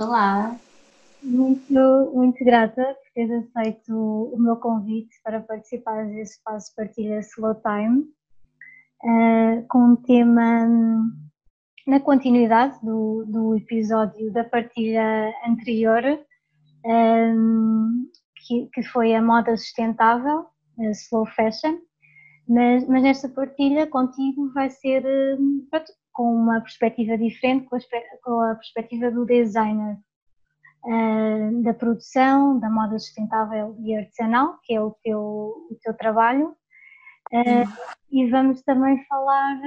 [0.00, 0.56] Olá.
[1.22, 7.18] Muito, muito grata por teres aceito o meu convite para participar desse espaço de partilha
[7.18, 8.06] Slow Time,
[9.04, 10.66] uh, com um tema
[11.86, 16.02] na continuidade do, do episódio da partilha anterior,
[16.86, 20.46] um, que, que foi a moda sustentável,
[20.78, 21.78] a slow fashion,
[22.48, 25.02] mas, mas nesta partilha contigo vai ser
[25.70, 27.80] pronto, com uma perspectiva diferente, com a,
[28.22, 29.96] com a perspectiva do designer,
[30.84, 36.54] uh, da produção, da moda sustentável e artesanal, que é o teu, o teu trabalho,
[37.32, 39.60] uh, e vamos também falar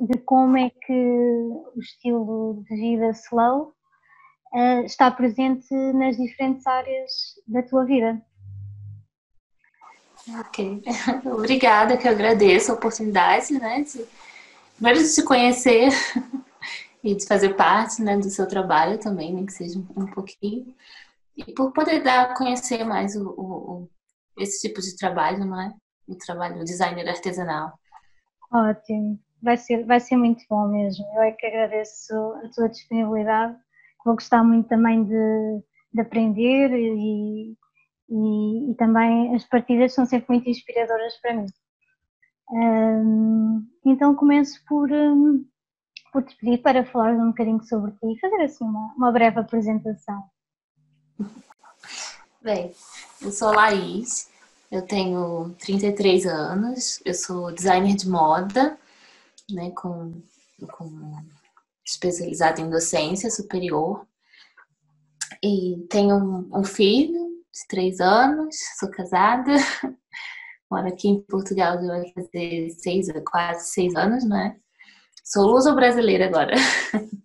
[0.00, 3.74] de como é que o estilo de vida slow
[4.52, 7.10] uh, está presente nas diferentes áreas
[7.48, 8.20] da tua vida.
[10.40, 10.82] Ok,
[11.24, 14.06] obrigada, que eu agradeço a oportunidade, né, de,
[14.82, 15.90] primeiro de te conhecer
[17.04, 20.74] e de fazer parte, né, do seu trabalho também, nem que seja um, pouquinho,
[21.36, 23.88] e por poder dar conhecer mais o, o, o,
[24.38, 25.72] esse tipo de trabalho, não é?
[26.08, 27.78] O trabalho do designer artesanal.
[28.52, 31.04] Ótimo, vai ser, vai ser muito bom mesmo.
[31.14, 32.12] Eu é que agradeço
[32.44, 33.56] a tua disponibilidade,
[34.04, 35.62] vou gostar muito também de,
[35.94, 37.56] de aprender e,
[38.10, 41.46] e, e, também as partidas são sempre muito inspiradoras para mim.
[42.50, 45.44] Um, então começo por, um,
[46.12, 49.40] por te pedir para falar um bocadinho sobre ti e fazer assim uma, uma breve
[49.40, 50.22] apresentação.
[52.42, 52.74] Bem,
[53.20, 54.28] eu sou Laís,
[54.70, 58.76] eu tenho 33 anos, eu sou designer de moda,
[59.50, 60.20] né, com,
[60.72, 61.22] com
[61.86, 64.06] especializada em docência superior.
[65.42, 69.52] E tenho um, um filho de três anos, sou casada,
[70.72, 74.56] moro aqui em Portugal já vai fazer seis, quase seis anos, né?
[75.22, 76.54] Sou luso-brasileira agora.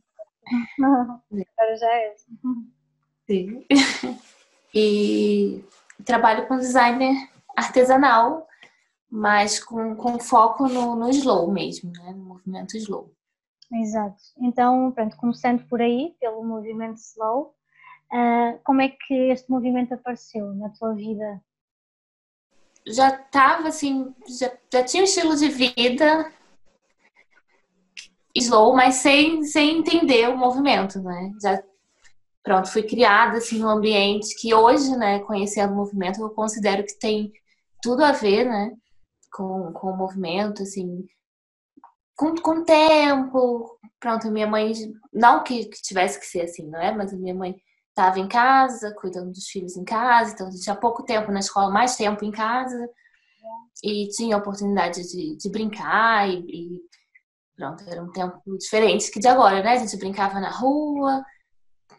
[0.80, 2.16] Agora já é.
[3.25, 3.66] Sim.
[4.74, 5.66] E
[6.06, 7.13] trabalho com designer
[7.56, 8.47] artesanal,
[9.09, 12.12] mas com, com foco no, no slow mesmo, né?
[12.12, 13.12] No movimento slow.
[13.74, 14.22] Exato.
[14.40, 17.53] Então, pronto, começando por aí, pelo movimento slow,
[18.13, 21.41] uh, como é que este movimento apareceu na tua vida?
[22.88, 26.31] Já estava assim, já, já tinha um estilo de vida
[28.36, 31.31] slow, mas sem, sem entender o movimento, né?
[31.42, 31.62] Já,
[32.44, 36.98] pronto, fui criada assim num ambiente que hoje, né, conhecendo o movimento, eu considero que
[37.00, 37.31] tem
[37.81, 38.74] tudo a ver, né,
[39.31, 41.08] com, com o movimento, assim,
[42.16, 43.78] com, com o tempo.
[44.00, 44.74] Pronto, minha mãe,
[45.14, 46.92] não que, que tivesse que ser assim, não é?
[46.92, 47.56] Mas a minha mãe
[47.97, 51.96] estava em casa, cuidando dos filhos em casa, então tinha pouco tempo na escola, mais
[51.96, 52.90] tempo em casa,
[53.84, 56.81] e tinha oportunidade de, de brincar, e, e
[57.56, 59.74] pronto, era um tempo diferente que de agora, né?
[59.74, 61.24] A gente brincava na rua,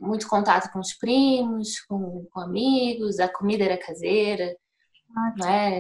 [0.00, 4.56] muito contato com os primos, com, com amigos, a comida era caseira,
[5.36, 5.78] né?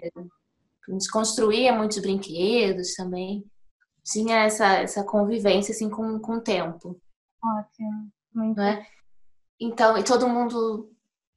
[0.88, 3.44] A gente construía muitos brinquedos também
[4.10, 6.98] tinha essa, essa convivência assim com, com o tempo.
[7.42, 8.56] Ótimo, muito.
[8.56, 8.86] Né?
[9.60, 10.90] Então, e todo mundo,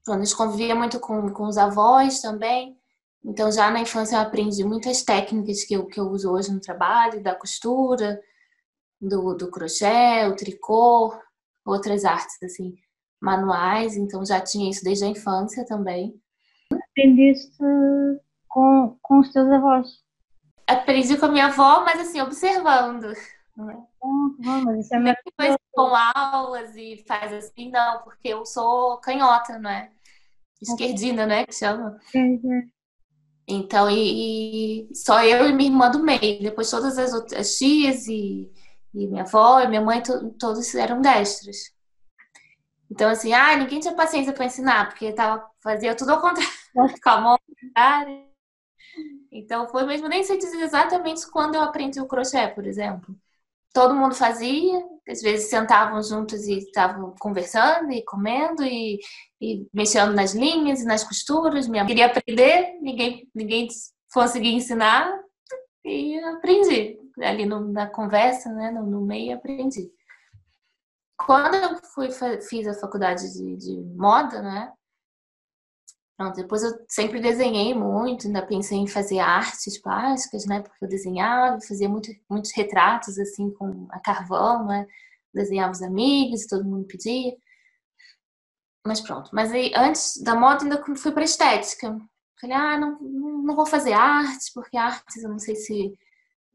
[0.07, 2.77] a gente convivia muito com, com os avós também.
[3.23, 6.59] Então, já na infância eu aprendi muitas técnicas que eu, que eu uso hoje no
[6.59, 8.19] trabalho, da costura,
[8.99, 11.13] do, do crochê, o tricô,
[11.65, 12.75] outras artes, assim,
[13.21, 13.95] manuais.
[13.95, 16.19] Então, já tinha isso desde a infância também.
[16.71, 17.57] Aprendeste
[18.47, 19.87] com, com os teus avós?
[20.71, 23.13] aprendi com a minha avó, mas assim, observando.
[23.55, 23.77] Não é?
[24.63, 29.69] Mas isso é Depois com aulas e faz assim, não, porque eu sou canhota, não
[29.69, 29.91] é?
[30.61, 31.45] Esquerdina, né?
[31.45, 31.99] Que chama.
[32.13, 32.69] Uhum.
[33.47, 36.41] Então, e, e, só eu e minha irmã do meio.
[36.41, 38.51] Depois todas as outras tias e,
[38.93, 41.57] e minha avó e minha mãe, to, todos eram destras.
[42.89, 46.51] Então, assim, ah, ninguém tinha paciência para ensinar, porque tava, fazia tudo ao contrário,
[47.03, 48.31] com a mão contrária.
[49.31, 53.15] Então foi mesmo, nem sei dizer exatamente quando eu aprendi o crochê, por exemplo.
[53.73, 58.99] Todo mundo fazia, às vezes sentavam juntos e estavam conversando e comendo e,
[59.39, 61.67] e mexendo nas linhas e nas costuras.
[61.67, 63.67] Minha queria aprender, ninguém, ninguém
[64.13, 65.09] conseguia ensinar
[65.85, 66.99] e aprendi.
[67.21, 69.89] Ali no, na conversa, né, no, no meio, aprendi.
[71.17, 72.09] Quando eu fui,
[72.41, 74.71] fiz a faculdade de, de moda, né,
[76.17, 80.61] Pronto, depois eu sempre desenhei muito, ainda pensei em fazer artes plásticas, né?
[80.61, 84.85] Porque eu desenhava, fazia muito, muitos retratos assim com a carvão, né?
[85.33, 87.35] Desenhava os amigos, todo mundo pedia.
[88.85, 89.29] Mas pronto.
[89.33, 91.97] Mas aí antes da moda ainda fui para estética.
[92.39, 95.93] Falei, ah, não, não vou fazer artes, porque artes eu não sei se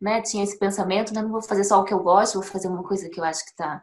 [0.01, 1.23] né, tinha esse pensamento, né?
[1.23, 3.45] Não vou fazer só o que eu gosto, vou fazer uma coisa que eu acho
[3.47, 3.83] que tá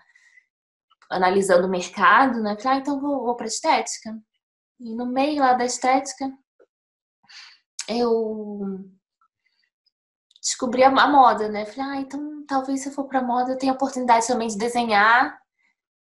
[1.09, 2.57] analisando o mercado, né?
[2.57, 4.17] Falei, ah, então vou, vou para estética.
[4.79, 6.31] E no meio lá da estética,
[7.87, 8.83] eu
[10.41, 11.65] descobri a, moda, né?
[11.65, 14.57] Falei, ah, então talvez se eu for para moda eu tenha a oportunidade também de
[14.57, 15.37] desenhar.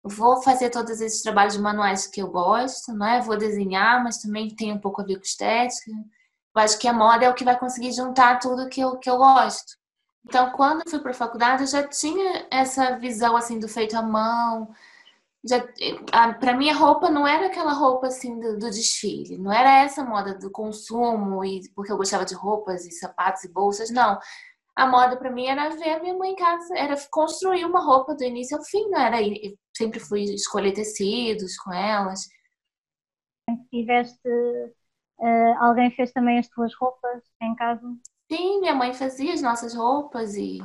[0.03, 3.21] Vou fazer todos esses trabalhos manuais que eu gosto, não é?
[3.21, 5.91] Vou desenhar, mas também tem um pouco a ver com estética.
[5.91, 9.11] Eu acho que a moda é o que vai conseguir juntar tudo que eu, que
[9.11, 9.79] eu gosto.
[10.25, 13.97] Então, quando eu fui para a faculdade, eu já tinha essa visão assim do feito
[13.97, 14.75] à mão,
[16.39, 20.05] para mim a roupa não era aquela roupa assim do, do, desfile, não era essa
[20.05, 24.19] moda do consumo e porque eu gostava de roupas e sapatos e bolsas, não.
[24.77, 28.15] A moda para mim era ver a minha mãe em casa, era construir uma roupa
[28.15, 32.29] do início ao fim, não era eu sempre fui escolher tecidos com elas.
[33.71, 37.83] Tiveste uh, alguém fez também as tuas roupas em casa?
[38.31, 40.59] Sim, minha mãe fazia as nossas roupas e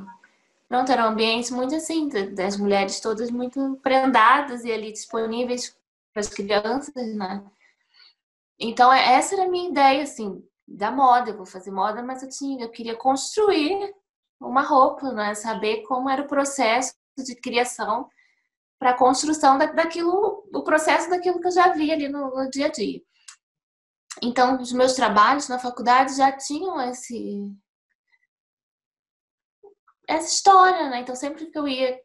[0.76, 5.74] Pronto, era um ambiente muito assim, das mulheres todas muito prendadas e ali disponíveis
[6.12, 7.50] para as crianças, né?
[8.60, 11.30] Então, é, essa era a minha ideia, assim, da moda.
[11.30, 13.96] Eu vou fazer moda, mas eu, tinha, eu queria construir
[14.38, 15.34] uma roupa, né?
[15.34, 18.10] Saber como era o processo de criação
[18.78, 22.66] para a construção daquilo, o processo daquilo que eu já via ali no, no dia
[22.66, 23.02] a dia.
[24.22, 27.56] Então, os meus trabalhos na faculdade já tinham esse,
[30.08, 31.02] essa história, né?
[31.02, 32.00] Então sempre que eu ia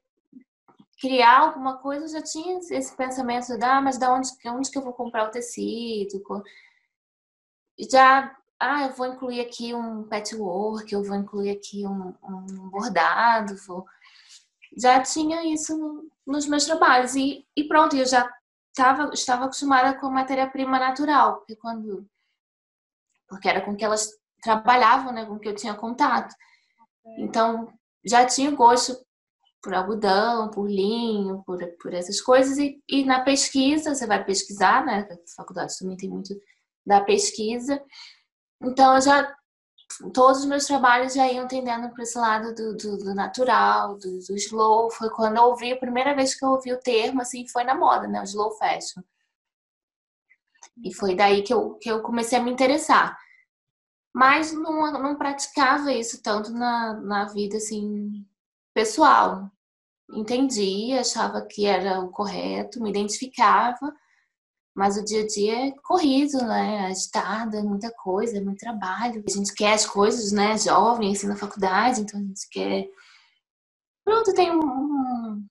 [1.01, 4.77] criar alguma coisa, eu já tinha esse pensamento de, ah, mas da onde, onde que
[4.77, 6.23] eu vou comprar o tecido?
[7.91, 13.57] Já, ah, eu vou incluir aqui um patchwork, eu vou incluir aqui um, um bordado,
[13.67, 13.87] vou...
[14.77, 18.31] já tinha isso nos meus trabalhos e, e pronto, eu já
[18.75, 22.07] tava, estava acostumada com matéria-prima natural, porque quando
[23.27, 24.11] porque era com que elas
[24.43, 26.35] trabalhavam, né, com que eu tinha contato.
[27.17, 27.73] Então,
[28.05, 28.97] já tinha gosto
[29.63, 32.59] por algodão, por linho, por, por essas coisas.
[32.59, 35.09] E, e na pesquisa, você vai pesquisar, né?
[35.11, 36.35] A faculdade também tem muito
[36.85, 37.83] da pesquisa.
[38.63, 39.35] Então, eu já
[40.15, 44.21] todos os meus trabalhos já iam tendendo para esse lado do, do, do natural, do,
[44.21, 44.91] do, slow.
[44.91, 47.75] Foi quando eu ouvi, a primeira vez que eu ouvi o termo, assim, foi na
[47.75, 48.21] moda, né?
[48.21, 49.03] O slow fashion.
[50.83, 53.19] E foi daí que eu, que eu comecei a me interessar
[54.15, 58.27] mas não, não praticava isso tanto na, na vida assim
[58.75, 59.51] pessoal.
[60.13, 63.95] Entendia, achava que era o correto, me identificava,
[64.75, 66.87] mas o dia a dia é corrido, né?
[66.87, 69.23] Agitado, é muita coisa, é muito trabalho.
[69.27, 70.59] A gente quer as coisas, né?
[70.59, 72.89] Jovem, assim, na faculdade, então a gente quer.
[74.05, 75.47] Pronto, tem um,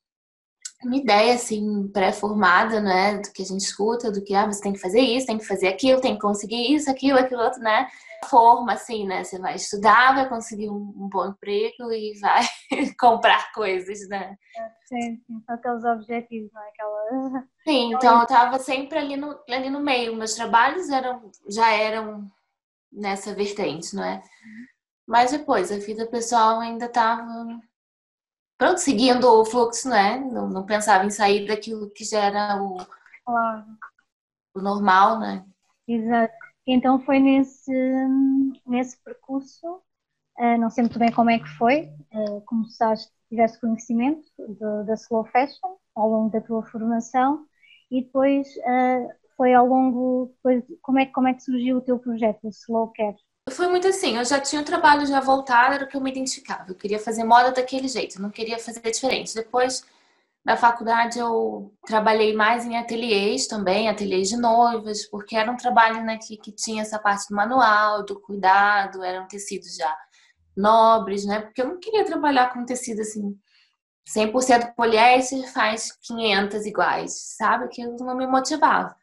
[0.84, 4.74] uma ideia assim pré-formada, né, do que a gente escuta, do que ah, você tem
[4.74, 7.88] que fazer isso, tem que fazer aquilo, tem que conseguir isso, aquilo, aquilo outro, né?
[8.28, 9.24] Forma assim, né?
[9.24, 12.44] Você vai estudar, vai conseguir um, bom emprego e vai
[13.00, 14.36] comprar coisas, né?
[14.86, 16.70] Sim, sim, são aqueles objetivos, não é?
[16.70, 17.48] Aquela...
[17.64, 20.16] Sim, então eu tava sempre ali no, ali no meio.
[20.16, 22.30] Meus trabalhos eram, já eram
[22.92, 24.16] nessa vertente, não é?
[24.16, 24.66] Uhum.
[25.08, 27.26] Mas depois, a vida pessoal ainda tava
[28.60, 30.20] pronto, seguindo o fluxo, né?
[30.20, 32.78] Não, não pensava em sair daquilo que já era o,
[33.26, 33.66] claro.
[34.54, 35.46] o normal, né?
[35.88, 36.34] Exato.
[36.72, 37.72] Então foi nesse,
[38.66, 39.82] nesse percurso,
[40.38, 44.28] eh, não sei muito bem como é que foi, eh, começaste, tiveste conhecimento
[44.86, 47.46] da Slow Fashion ao longo da tua formação
[47.90, 51.98] e depois eh, foi ao longo, depois, como, é, como é que surgiu o teu
[51.98, 53.18] projeto, o Slow Care?
[53.50, 56.12] Foi muito assim, eu já tinha um trabalho já voltado, era o que eu me
[56.12, 56.70] identificava.
[56.70, 59.34] Eu queria fazer moda daquele jeito, não queria fazer diferente.
[59.34, 59.84] Depois
[60.44, 66.04] da faculdade eu trabalhei mais em ateliês também, ateliês de noivas, porque era um trabalho
[66.04, 69.96] né, que, que tinha essa parte do manual, do cuidado, eram tecidos já
[70.56, 71.42] nobres, né?
[71.42, 73.38] Porque eu não queria trabalhar com tecido assim
[74.16, 77.68] 100% poliéster faz 500 iguais, sabe?
[77.70, 78.96] Que não me motivava.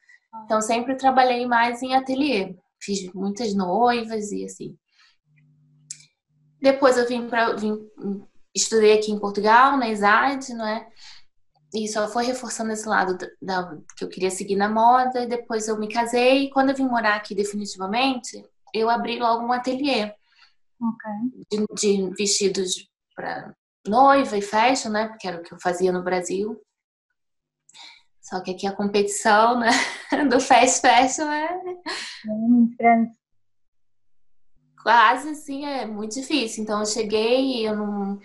[0.44, 4.76] Então sempre trabalhei mais em ateliê fiz muitas noivas e assim.
[6.60, 7.76] Depois eu vim para vim
[8.54, 10.88] estudei aqui em Portugal, na ESAD, não é?
[11.75, 15.23] E só foi reforçando esse lado da, da, que eu queria seguir na moda.
[15.23, 19.44] E depois eu me casei e quando eu vim morar aqui definitivamente, eu abri logo
[19.44, 20.12] um ateliê
[20.80, 21.46] okay.
[21.50, 23.54] de, de vestidos para
[23.87, 25.08] noiva e festa, né?
[25.08, 26.61] Porque era o que eu fazia no Brasil.
[28.20, 29.70] Só que aqui a competição né,
[30.28, 33.12] do fast fashion é, é grande.
[34.82, 36.62] Quase assim, é muito difícil.
[36.62, 38.20] Então eu cheguei e eu não,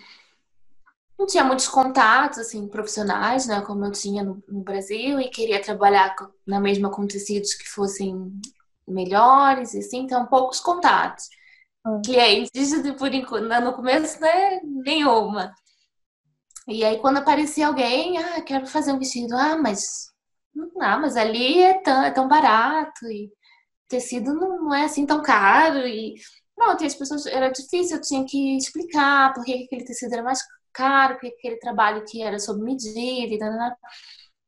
[1.21, 5.61] não tinha muitos contatos assim, profissionais, né, como eu tinha no, no Brasil, e queria
[5.61, 6.15] trabalhar
[6.47, 8.31] na mesma com tecidos que fossem
[8.87, 11.25] melhores, assim, então poucos contatos.
[11.85, 12.01] Hum.
[12.03, 15.53] Clientes, por enquanto, no começo, né, nenhuma.
[16.67, 20.09] E aí quando aparecia alguém, ah, quero fazer um vestido, ah, mas
[20.79, 23.31] ah, mas ali é tão, é tão barato e
[23.87, 26.15] tecido não, não é assim tão caro e
[26.55, 30.23] pronto, e as pessoas era difícil, eu tinha que explicar por que aquele tecido era
[30.23, 30.39] mais
[30.73, 33.51] caro, porque aquele trabalho que era sob medida e tal,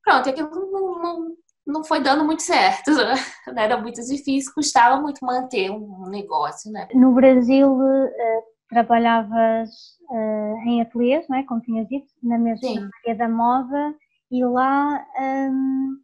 [0.03, 2.91] pronto, aquilo não, não, não foi dando muito certo,
[3.53, 3.63] né?
[3.63, 6.87] era muito difícil, custava muito manter um negócio, né?
[6.93, 9.69] No Brasil uh, trabalhavas
[10.09, 11.43] uh, em ateliês, não é?
[11.43, 13.95] Como tinhas dito, na mesma área da moda
[14.31, 15.97] e lá um,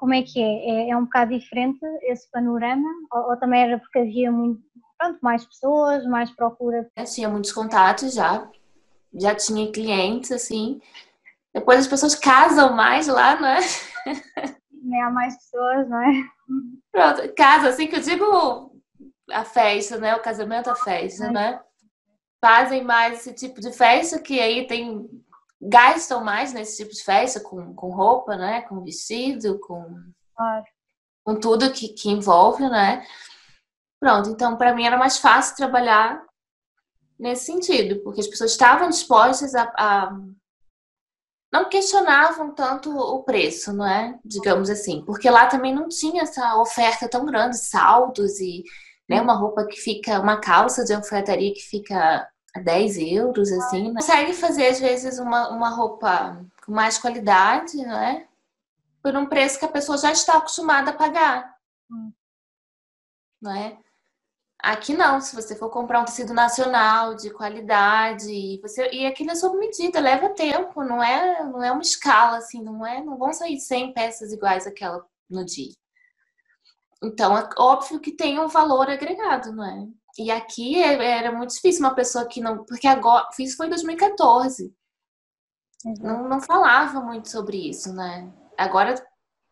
[0.00, 0.70] como é que é?
[0.70, 0.90] é?
[0.90, 0.96] é?
[0.96, 2.88] um bocado diferente esse panorama?
[3.12, 4.62] Ou, ou, também era porque havia muito,
[4.98, 6.88] pronto, mais pessoas, mais procura?
[6.96, 8.48] Eu tinha muitos contatos já,
[9.14, 10.80] já tinha clientes, assim.
[11.54, 13.60] Depois as pessoas casam mais lá, é?
[14.82, 16.12] Nem há mais pessoas, não é?
[16.90, 18.72] Pronto, casa, assim que eu digo
[19.30, 20.14] a festa, né?
[20.16, 21.30] O casamento, a festa, é.
[21.30, 21.60] né?
[22.42, 25.08] Fazem mais esse tipo de festa que aí tem
[25.60, 28.62] gastam mais nesse tipo de festa, com, com roupa, né?
[28.62, 29.84] Com vestido, com,
[30.34, 30.64] claro.
[31.22, 33.04] com tudo que, que envolve, né?
[34.00, 36.24] Pronto, então para mim era mais fácil trabalhar
[37.20, 40.18] nesse sentido, porque as pessoas estavam dispostas a, a
[41.52, 44.18] não questionavam tanto o preço, não é?
[44.24, 48.64] Digamos assim, porque lá também não tinha essa oferta tão grande, saldos e
[49.08, 52.28] né, uma roupa que fica, uma calça de alfaiataria que fica
[52.62, 54.00] 10 euros, assim, né?
[54.00, 58.28] Consegue fazer, às vezes, uma, uma roupa com mais qualidade, né?
[59.02, 61.56] Por um preço que a pessoa já está acostumada a pagar.
[61.90, 62.12] Hum.
[63.42, 63.76] Não é?
[64.62, 69.34] Aqui não, se você for comprar um tecido nacional de qualidade, você e aquilo é
[69.34, 73.32] sob medida, leva tempo, não é, não é uma escala assim, não é, não vão
[73.32, 75.72] sair 100 peças iguais àquela no dia.
[77.02, 79.88] Então, é óbvio que tem um valor agregado, não é?
[80.18, 82.64] E aqui é, era muito difícil uma pessoa que não.
[82.64, 83.26] Porque agora.
[83.38, 84.74] Isso foi em 2014.
[85.84, 85.94] Uhum.
[86.00, 88.30] Não, não falava muito sobre isso, né?
[88.58, 88.94] Agora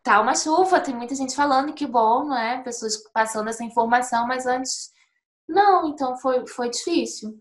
[0.03, 2.61] tá uma chuva, tem muita gente falando que bom, não é?
[2.61, 4.91] Pessoas passando essa informação, mas antes.
[5.49, 7.37] Não, então foi, foi difícil.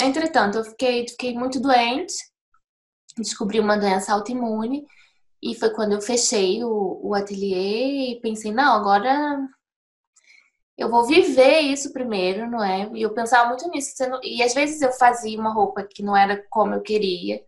[0.00, 2.14] Entretanto, eu fiquei, fiquei muito doente,
[3.18, 4.86] descobri uma doença autoimune,
[5.42, 9.38] e foi quando eu fechei o, o ateliê e pensei, não, agora
[10.76, 12.90] eu vou viver isso primeiro, não é?
[12.94, 13.92] E eu pensava muito nisso.
[14.22, 17.44] E às vezes eu fazia uma roupa que não era como eu queria,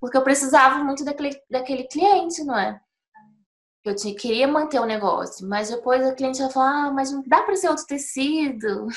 [0.00, 2.80] porque eu precisava muito daquele, daquele cliente, não é?
[3.84, 7.22] Eu tinha, queria manter o negócio, mas depois a cliente ia falar, ah, mas não
[7.26, 8.86] dá para ser outro tecido.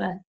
[0.00, 0.20] É?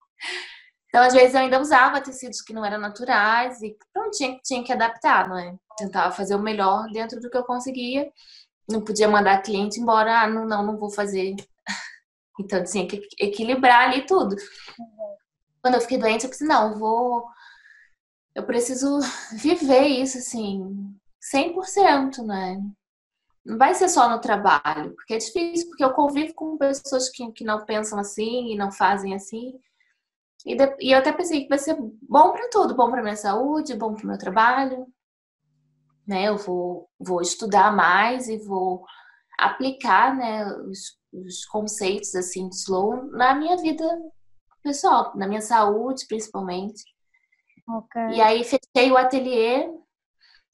[0.87, 4.63] Então, às vezes, eu ainda usava tecidos que não eram naturais e não tinha, tinha
[4.63, 5.55] que adaptar, não é?
[5.77, 8.11] Tentava fazer o melhor dentro do que eu conseguia.
[8.69, 11.35] Não podia mandar cliente embora, ah, não, não, não vou fazer
[12.39, 14.35] então tinha que equilibrar ali tudo.
[15.61, 17.25] Quando eu fiquei doente, eu pensei, não, vou.
[18.35, 18.99] Eu preciso
[19.33, 20.95] viver isso, assim,
[21.33, 22.57] 100%, né?
[23.45, 27.29] Não vai ser só no trabalho, porque é difícil, porque eu convivo com pessoas que,
[27.31, 29.59] que não pensam assim e não fazem assim.
[30.45, 33.15] E, de, e eu até pensei que vai ser bom para tudo, bom para minha
[33.15, 34.87] saúde, bom para o meu trabalho.
[36.07, 36.27] Né?
[36.27, 38.85] Eu vou, vou estudar mais e vou
[39.37, 43.85] aplicar né, os, os conceitos assim de slow na minha vida
[44.61, 46.83] pessoal, na minha saúde principalmente.
[47.67, 48.17] Okay.
[48.17, 49.69] E aí fechei o ateliê.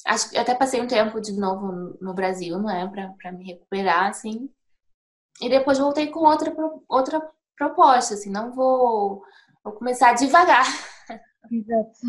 [0.05, 4.07] Acho que até passei um tempo de novo no Brasil, não é, para me recuperar
[4.07, 4.49] assim.
[5.41, 6.53] E depois voltei com outra
[6.87, 7.21] outra
[7.57, 9.23] proposta, assim, não vou
[9.63, 10.65] vou começar devagar.
[11.51, 11.99] Exato.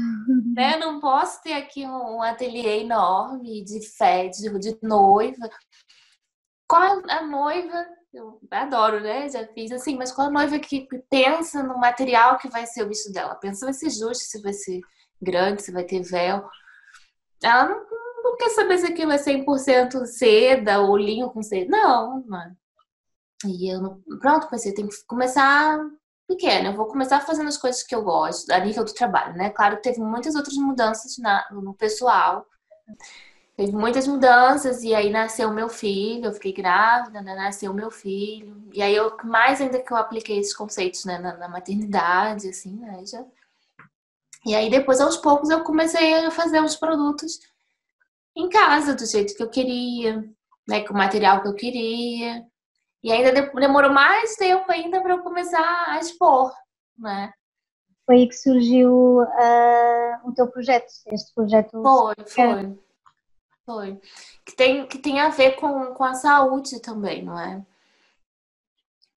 [0.55, 0.77] né?
[0.77, 4.51] Não posso ter aqui um ateliê enorme de fé, de,
[4.83, 5.49] noiva.
[6.69, 9.29] Qual a noiva eu adoro, né?
[9.29, 12.89] Já fiz assim, mas qual a noiva que pensa no material que vai ser o
[12.89, 13.35] vestido dela?
[13.37, 14.81] Pensa se vai ser justo, se vai ser
[15.21, 16.49] grande, se vai ter véu.
[17.43, 17.87] Ela não,
[18.23, 21.71] não quer saber se aquilo é 100% seda ou linho com seda.
[21.71, 22.57] Não, mano.
[23.47, 24.01] E eu, não...
[24.21, 25.79] pronto, pensei, tem que começar
[26.29, 26.69] pequeno.
[26.69, 29.51] Eu vou começar fazendo as coisas que eu gosto, a nível do trabalho, né?
[29.51, 32.47] Claro que teve muitas outras mudanças na, no pessoal
[33.61, 37.35] teve muitas mudanças e aí nasceu meu filho, eu fiquei grávida, né?
[37.35, 38.57] nasceu meu filho.
[38.73, 41.19] E aí eu mais ainda que eu apliquei esses conceitos né?
[41.19, 43.05] na, na, maternidade, assim, né?
[43.05, 43.23] Já...
[44.47, 47.39] E aí depois aos poucos eu comecei a fazer os produtos
[48.37, 50.25] em casa, do jeito que eu queria,
[50.67, 50.83] né?
[50.87, 52.45] Com o material que eu queria.
[53.03, 56.53] E ainda demorou mais tempo ainda para eu começar a expor,
[56.99, 57.33] né?
[58.07, 61.71] Foi aí que surgiu uh, o teu projeto, este projeto.
[61.83, 62.79] Foi, foi.
[63.65, 64.01] Foi.
[64.45, 67.65] Que tem, que tem a ver com, com a saúde também, não é?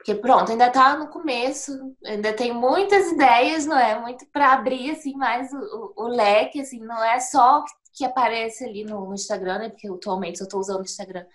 [0.04, 3.98] Porque pronto, ainda tá no começo, ainda tem muitas ideias, não é?
[3.98, 8.84] Muito para abrir assim mais o, o, leque, assim, não é só que aparece ali
[8.84, 9.70] no, no Instagram, né?
[9.70, 11.26] Porque atualmente eu estou usando o Instagram.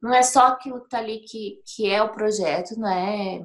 [0.00, 3.44] Não é só aquilo que tá ali que, que é o projeto, não é?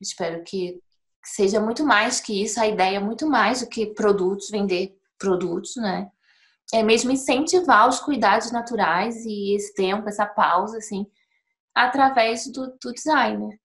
[0.00, 0.80] Espero que
[1.22, 5.76] seja muito mais que isso, a ideia é muito mais do que produtos, vender produtos,
[5.76, 6.10] né?
[6.72, 11.06] É mesmo incentivar os cuidados naturais e esse tempo, essa pausa, assim,
[11.84, 13.58] através do, do designer.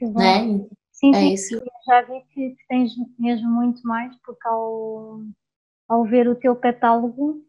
[0.00, 0.66] Né?
[0.92, 1.60] Sim, é isso.
[1.86, 5.20] já vi que tens mesmo muito mais, porque ao,
[5.88, 7.44] ao ver o teu catálogo,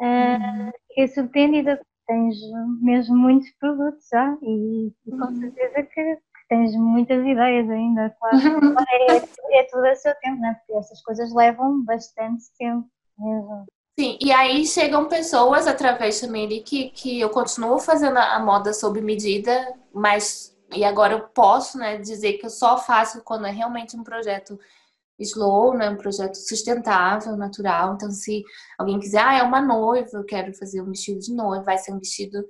[0.00, 0.70] é, uhum.
[0.88, 2.36] fiquei surpreendida, tens
[2.80, 5.36] mesmo muitos produtos já, e, e com uhum.
[5.36, 6.18] certeza que
[6.48, 8.36] tens muitas ideias ainda, claro.
[9.08, 10.54] é, é tudo a seu tempo, né?
[10.54, 13.66] Porque essas coisas levam bastante tempo mesmo.
[13.98, 18.72] Sim, e aí chegam pessoas através também de que, que eu continuo fazendo a moda
[18.72, 23.50] sob medida, mas e agora eu posso né, dizer que eu só faço quando é
[23.50, 24.58] realmente um projeto
[25.18, 27.94] slow, né, um projeto sustentável, natural.
[27.94, 28.42] Então, se
[28.78, 31.92] alguém quiser, ah, é uma noiva, eu quero fazer um vestido de noiva, vai ser
[31.92, 32.42] um vestido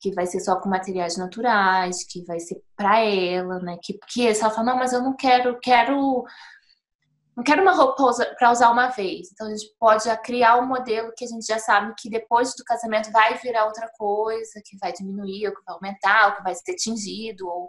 [0.00, 3.78] que vai ser só com materiais naturais, que vai ser para ela, né?
[3.82, 6.24] Que, que ela fala, não, mas eu não quero, quero
[7.36, 8.02] não quero uma roupa
[8.38, 9.28] para usar uma vez.
[9.30, 12.64] Então a gente pode criar um modelo que a gente já sabe que depois do
[12.64, 16.54] casamento vai virar outra coisa, que vai diminuir, ou que vai aumentar, ou que vai
[16.54, 17.68] ser tingido, ou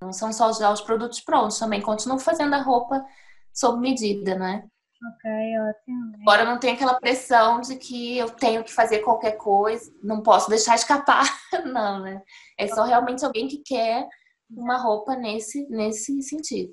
[0.00, 3.04] não são só já os produtos prontos, também continuo fazendo a roupa
[3.52, 4.62] sob medida, né?
[5.04, 6.12] Ok, ótimo.
[6.22, 10.48] Agora não tem aquela pressão de que eu tenho que fazer qualquer coisa, não posso
[10.48, 11.24] deixar escapar,
[11.66, 12.22] não, né?
[12.56, 14.06] É só realmente alguém que quer
[14.48, 16.72] uma roupa nesse, nesse sentido.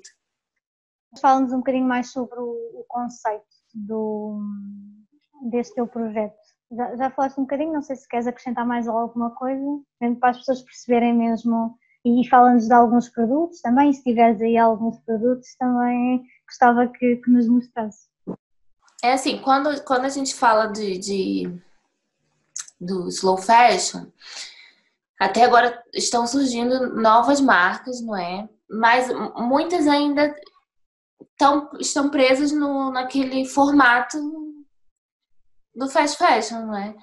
[1.20, 3.44] Fala-nos um bocadinho mais sobre o, conceito
[3.74, 4.40] do,
[5.50, 6.36] deste teu projeto.
[6.72, 9.64] Já, já falaste um bocadinho, não sei se queres acrescentar mais alguma coisa,
[10.00, 14.56] mesmo para as pessoas perceberem mesmo e fala-nos de alguns produtos também, se tiveres aí
[14.56, 18.06] alguns produtos também gostava que, que nos mostrasse.
[19.02, 21.62] É assim, quando, quando a gente fala de, de
[22.80, 24.06] do slow fashion,
[25.18, 28.48] até agora estão surgindo novas marcas, não é?
[28.70, 30.34] Mas muitas ainda
[31.20, 34.18] estão, estão presas no, naquele formato
[35.74, 36.94] do fast fashion, não é?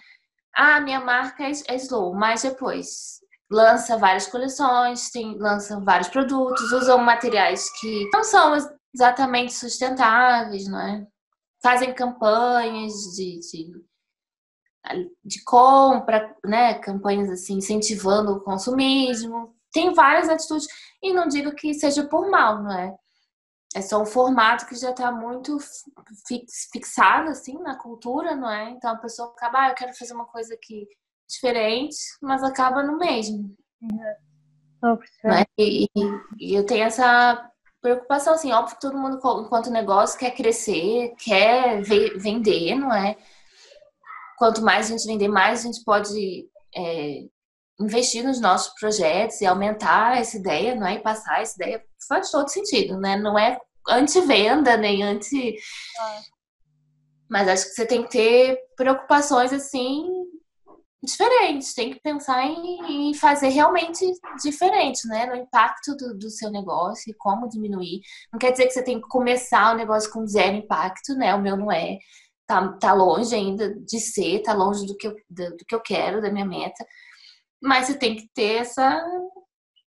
[0.55, 3.19] Ah, minha marca é, é slow, mas depois
[3.51, 8.55] lança várias coleções, tem, lança vários produtos, usam materiais que não são
[8.93, 11.07] exatamente sustentáveis, não é?
[11.63, 13.85] fazem campanhas de, de,
[15.23, 16.73] de compra, né?
[16.79, 19.55] Campanhas assim, incentivando o consumismo.
[19.71, 20.67] Tem várias atitudes.
[21.01, 22.93] E não digo que seja por mal, não é?
[23.75, 25.57] É só um formato que já está muito
[26.71, 28.69] fixado, assim, na cultura, não é?
[28.69, 30.87] Então a pessoa acaba, ah, eu quero fazer uma coisa aqui
[31.27, 33.55] diferente, mas acaba no mesmo.
[33.81, 34.99] Uhum.
[35.25, 35.45] É?
[35.57, 35.87] E,
[36.39, 37.49] e, eu tenho essa
[37.81, 43.17] preocupação, assim, óbvio que todo mundo, enquanto negócio, quer crescer, quer vender, não é?
[44.37, 47.25] Quanto mais a gente vender, mais a gente pode é,
[47.79, 50.95] investir nos nossos projetos e aumentar essa ideia, não é?
[50.95, 53.15] E passar essa ideia faz todo sentido, né?
[53.17, 53.57] Não é
[53.87, 55.55] anti-venda, nem anti...
[55.99, 56.21] Ah.
[57.29, 60.07] Mas acho que você tem que ter preocupações, assim,
[61.03, 61.73] diferentes.
[61.73, 64.05] Tem que pensar em, em, fazer realmente
[64.41, 65.25] diferente, né?
[65.25, 68.01] No impacto do, do, seu negócio e como diminuir.
[68.31, 71.35] Não quer dizer que você tem que começar o negócio com zero impacto, né?
[71.35, 71.97] O meu não é.
[72.45, 75.81] Tá, tá longe ainda de ser, tá longe do que, eu, do, do que eu
[75.81, 76.85] quero, da minha meta.
[77.63, 79.01] Mas você tem que ter essa,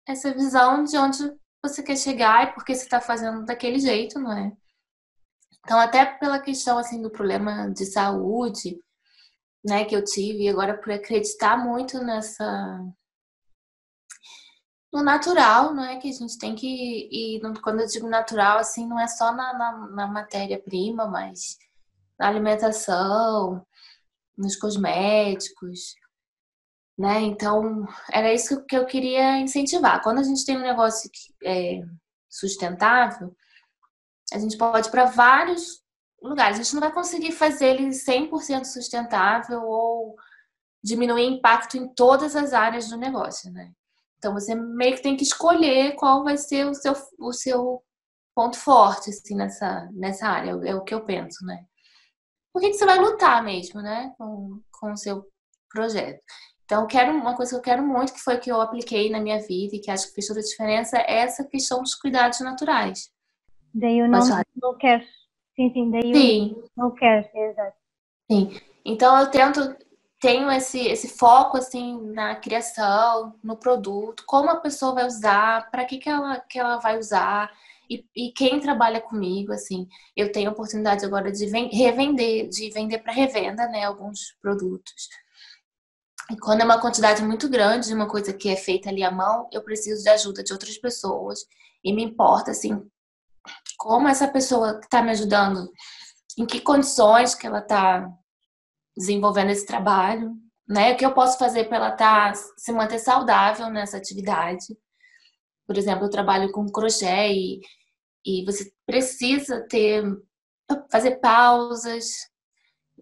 [0.08, 1.18] essa visão de onde
[1.64, 4.56] você quer chegar e por que você está fazendo daquele jeito, não é?
[5.62, 8.80] Então, até pela questão assim do problema de saúde,
[9.66, 12.80] né, que eu tive, agora por acreditar muito nessa
[14.94, 18.88] no natural, não é que a gente tem que e quando eu digo natural assim,
[18.88, 21.58] não é só na, na, na matéria-prima, mas
[22.18, 23.66] na alimentação,
[24.38, 25.96] nos cosméticos,
[26.98, 27.22] né?
[27.22, 30.02] Então, era isso que eu queria incentivar.
[30.02, 31.10] Quando a gente tem um negócio
[31.44, 31.82] é,
[32.30, 33.36] sustentável,
[34.34, 35.84] a gente pode ir para vários
[36.22, 36.60] lugares.
[36.60, 40.16] A gente não vai conseguir fazer ele 100% sustentável ou
[40.84, 43.72] diminuir impacto em todas as áreas do negócio, né?
[44.18, 47.84] Então você meio que tem que escolher qual vai ser o seu, o seu
[48.36, 51.66] ponto forte assim, nessa, nessa área, é o que eu penso, né?
[52.54, 54.14] Por que, que você vai lutar mesmo, né?
[54.18, 55.26] Com, com o seu
[55.70, 56.24] projeto.
[56.66, 59.40] Então, quero uma coisa que eu quero muito, que foi que eu apliquei na minha
[59.40, 63.10] vida e que acho que fez toda a diferença, é essa questão dos cuidados naturais.
[63.74, 65.06] Daí o nome não quer
[65.56, 66.64] Sim, sim, daí sim.
[66.76, 67.78] não quer, exato.
[68.30, 68.60] Sim.
[68.84, 69.76] Então eu tento,
[70.20, 75.86] tenho esse, esse foco assim na criação, no produto, como a pessoa vai usar, para
[75.86, 77.52] que, que, ela, que ela vai usar.
[77.90, 83.00] E, e quem trabalha comigo, assim, eu tenho a oportunidade agora de revender, de vender
[83.00, 85.08] para revenda, né, alguns produtos.
[86.32, 89.12] E quando é uma quantidade muito grande de uma coisa que é feita ali à
[89.12, 91.40] mão, eu preciso de ajuda de outras pessoas.
[91.84, 92.82] E me importa, assim,
[93.78, 95.72] como essa pessoa que está me ajudando,
[96.38, 98.10] em que condições que ela está
[98.98, 100.34] desenvolvendo esse trabalho,
[100.68, 100.94] né?
[100.94, 104.66] O que eu posso fazer para ela tá, se manter saudável nessa atividade.
[105.68, 107.62] Por exemplo, eu trabalho com crochê e,
[108.26, 110.04] e você precisa ter
[110.92, 112.08] fazer pausas,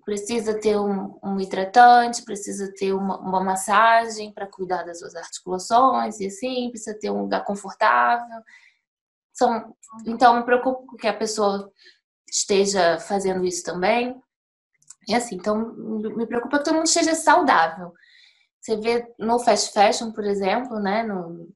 [0.05, 6.19] precisa ter um, um hidratante, precisa ter uma, uma massagem para cuidar das suas articulações
[6.19, 8.41] e assim, precisa ter um lugar confortável.
[9.31, 9.75] São,
[10.05, 11.71] então, me preocupo que a pessoa
[12.29, 14.21] esteja fazendo isso também.
[15.07, 17.93] E assim, então, me preocupa que todo mundo esteja saudável.
[18.59, 21.49] Você vê no fast fashion, por exemplo, né, no,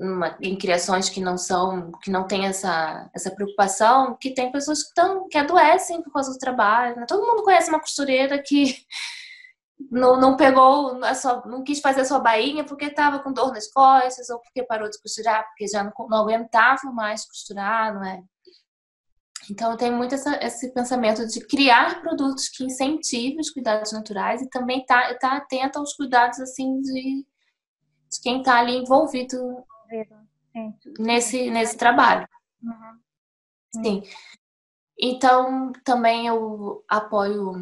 [0.00, 4.82] numa, em criações que não são, que não tem essa, essa preocupação, que tem pessoas
[4.82, 6.96] que, estão que adoecem por causa do trabalho.
[6.96, 7.04] Né?
[7.06, 8.74] Todo mundo conhece uma costureira que
[9.90, 13.52] não, não pegou a sua, não quis fazer a sua bainha porque estava com dor
[13.52, 18.04] nas costas ou porque parou de costurar, porque já não, não aguentava mais costurar, não
[18.04, 18.22] é?
[19.50, 24.48] Então, tenho muito essa, esse pensamento de criar produtos que incentivem os cuidados naturais e
[24.48, 27.26] também tá, tá atento aos cuidados assim de,
[28.10, 29.38] de quem está ali envolvido
[30.98, 32.28] nesse, nesse trabalho.
[32.62, 33.82] Uhum.
[33.82, 34.02] Sim.
[34.98, 37.52] Então, também eu apoio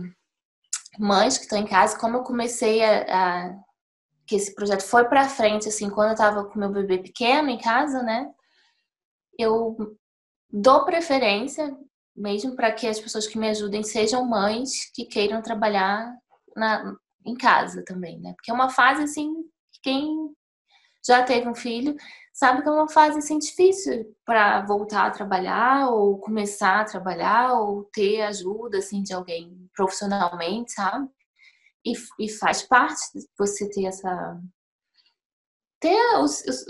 [0.98, 1.98] mães que estão em casa.
[1.98, 3.58] Como eu comecei a, a
[4.26, 7.58] que esse projeto foi para frente, assim, quando eu estava com meu bebê pequeno em
[7.58, 8.30] casa, né?
[9.38, 9.96] Eu
[10.50, 11.74] dou preferência,
[12.14, 16.14] mesmo para que as pessoas que me ajudem sejam mães que queiram trabalhar
[16.54, 18.34] na, em casa também, né?
[18.34, 19.32] Porque é uma fase assim,
[19.82, 20.34] quem
[21.06, 21.96] já teve um filho
[22.38, 27.54] sabe que é uma fase assim difícil para voltar a trabalhar ou começar a trabalhar
[27.54, 31.08] ou ter ajuda assim de alguém profissionalmente, sabe?
[31.84, 33.00] E, e faz parte
[33.36, 34.40] você ter essa
[35.80, 36.64] ter, os, os,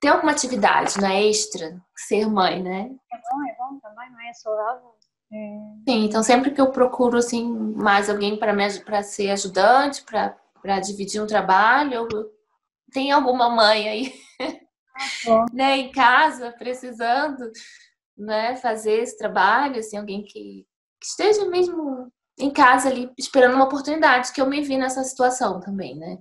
[0.00, 2.90] ter alguma atividade né, extra, ser mãe, né?
[3.12, 4.94] É bom, é bom também, não é saudável.
[5.32, 5.36] É...
[5.88, 8.52] Sim, então sempre que eu procuro assim mais alguém para
[8.84, 12.33] para ser ajudante, para dividir um trabalho, eu,
[12.94, 14.14] tem alguma mãe aí,
[15.28, 17.50] ah, né, em casa precisando,
[18.16, 20.64] né, fazer esse trabalho, assim, alguém que,
[21.00, 25.60] que esteja mesmo em casa ali esperando uma oportunidade, que eu me vi nessa situação
[25.60, 26.18] também, né?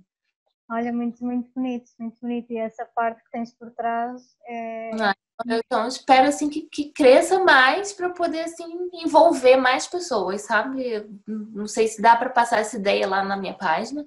[0.69, 2.51] Olha, muito, muito bonito, muito bonito.
[2.51, 4.91] E essa parte que tens por trás é.
[4.99, 5.13] Ah,
[5.45, 11.05] então, espero assim que, que cresça mais para poder assim envolver mais pessoas, sabe?
[11.27, 14.05] Não sei se dá para passar essa ideia lá na minha página,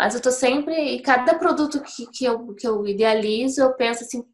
[0.00, 4.02] mas eu tô sempre e cada produto que, que, eu, que eu idealizo, eu penso
[4.02, 4.24] assim,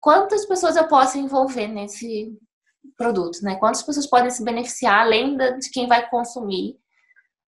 [0.00, 2.32] quantas pessoas eu posso envolver nesse
[2.96, 3.56] produto, né?
[3.56, 6.78] Quantas pessoas podem se beneficiar além de quem vai consumir,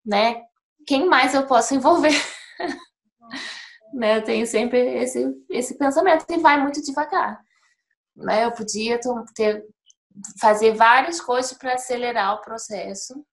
[0.05, 0.43] né?
[0.85, 2.11] Quem mais eu posso envolver?
[3.95, 4.17] né?
[4.17, 7.41] Eu tenho sempre esse, esse pensamento e vai muito devagar.
[8.17, 8.47] Né?
[8.47, 8.99] Eu podia
[9.33, 9.65] ter,
[10.41, 13.25] fazer várias coisas para acelerar o processo.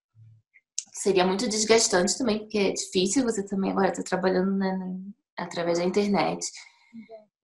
[0.92, 5.00] Seria muito desgastante também, porque é difícil, você também agora está trabalhando né,
[5.38, 6.46] através da internet.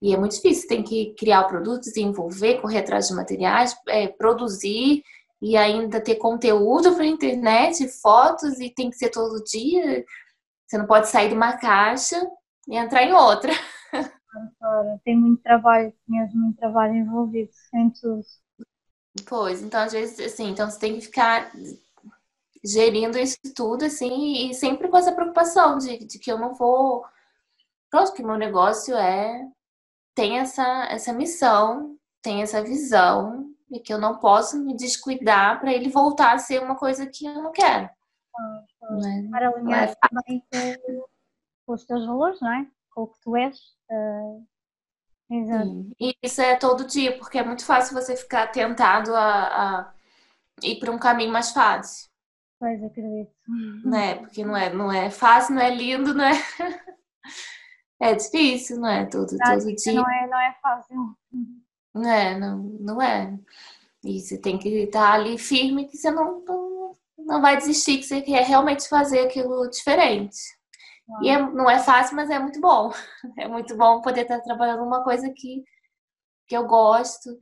[0.02, 4.08] E é muito difícil, tem que criar o produto, desenvolver, correr atrás de materiais, é,
[4.08, 5.02] produzir
[5.42, 10.06] e ainda ter conteúdo para a internet, fotos, e tem que ser todo dia.
[10.68, 12.22] Você não pode sair de uma caixa
[12.68, 13.52] e entrar em outra.
[15.04, 18.22] Tem muito trabalho, mesmo muito trabalho envolvido em tudo.
[19.26, 21.52] Pois, então às vezes, assim, então você tem que ficar
[22.64, 27.06] gerindo isso tudo, assim, e sempre com essa preocupação de, de que eu não vou.
[27.90, 29.48] Pronto, que meu negócio é.
[30.16, 35.74] tem essa, essa missão, tem essa visão, e que eu não posso me descuidar para
[35.74, 37.90] ele voltar a ser uma coisa que eu não quero.
[39.02, 39.28] Né?
[39.30, 40.44] Para alinhar é também
[41.66, 42.68] com, os teus valores, não é?
[42.92, 43.60] Com o que tu és.
[43.90, 44.48] Uh,
[45.30, 45.92] exato.
[46.00, 49.94] E isso é todo dia, porque é muito fácil você ficar tentado a, a
[50.64, 52.10] ir para um caminho mais fácil.
[52.60, 53.32] Pois, acredito.
[53.86, 54.16] Né?
[54.16, 56.32] Porque não é, não é fácil, não é lindo, não é.
[58.00, 59.08] É difícil, não é?
[59.08, 59.94] Todo, todo dia.
[59.94, 61.18] Não é, não é fácil.
[61.96, 63.36] Não é, não, não é.
[64.04, 66.68] E você tem que estar ali firme que você não, não
[67.28, 70.38] não vai desistir, que você quer realmente fazer aquilo diferente.
[71.22, 72.92] E é, não é fácil, mas é muito bom.
[73.38, 75.64] É muito bom poder estar trabalhando uma coisa que,
[76.48, 77.38] que eu gosto,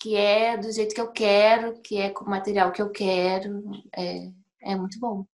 [0.00, 3.62] que é do jeito que eu quero, que é com o material que eu quero.
[3.96, 4.30] É,
[4.62, 5.26] é muito bom.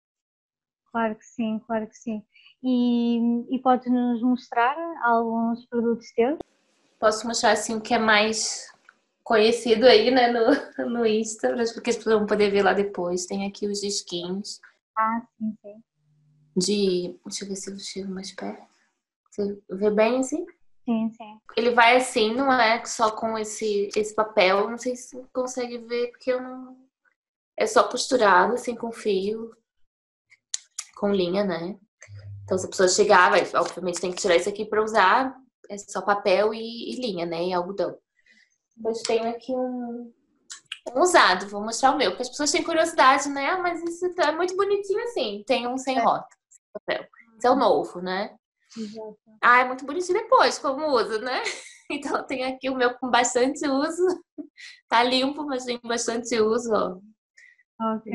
[0.90, 2.22] Claro que sim, claro que sim.
[2.62, 6.38] E, e pode nos mostrar alguns produtos teus?
[7.00, 8.72] Posso mostrar assim o que é mais
[9.24, 13.26] conhecido aí, né, no, no Insta, porque as pessoas vão poder ver lá depois.
[13.26, 14.60] Tem aqui os skins.
[14.96, 15.82] Ah, sim, sim.
[16.56, 17.18] De.
[17.26, 18.62] Deixa eu ver se eu chego mais perto.
[19.30, 20.46] Você vê bem assim?
[20.84, 21.40] Sim, sim.
[21.56, 24.70] Ele vai assim, não é só com esse, esse papel.
[24.70, 26.83] Não sei se consegue ver, porque eu não.
[27.56, 29.50] É só costurado, assim, com fio,
[30.96, 31.78] com linha, né?
[32.44, 35.34] Então, se a pessoa chegar, vai, obviamente tem que tirar isso aqui para usar.
[35.70, 37.44] É só papel e, e, linha, né?
[37.44, 37.96] E algodão.
[38.76, 40.12] Depois tenho aqui um,
[40.94, 43.50] um usado, vou mostrar o meu, porque as pessoas têm curiosidade, né?
[43.50, 45.42] Ah, mas isso é muito bonitinho assim.
[45.46, 46.02] Tem um sem é.
[46.02, 46.28] rota,
[46.72, 47.06] papel.
[47.38, 48.36] Esse é o novo, né?
[49.40, 51.42] Ah, é muito bonitinho depois, como usa, né?
[51.90, 54.02] Então tem aqui o meu com bastante uso.
[54.88, 56.98] Tá limpo, mas tem bastante uso, ó.
[57.84, 58.12] Ok.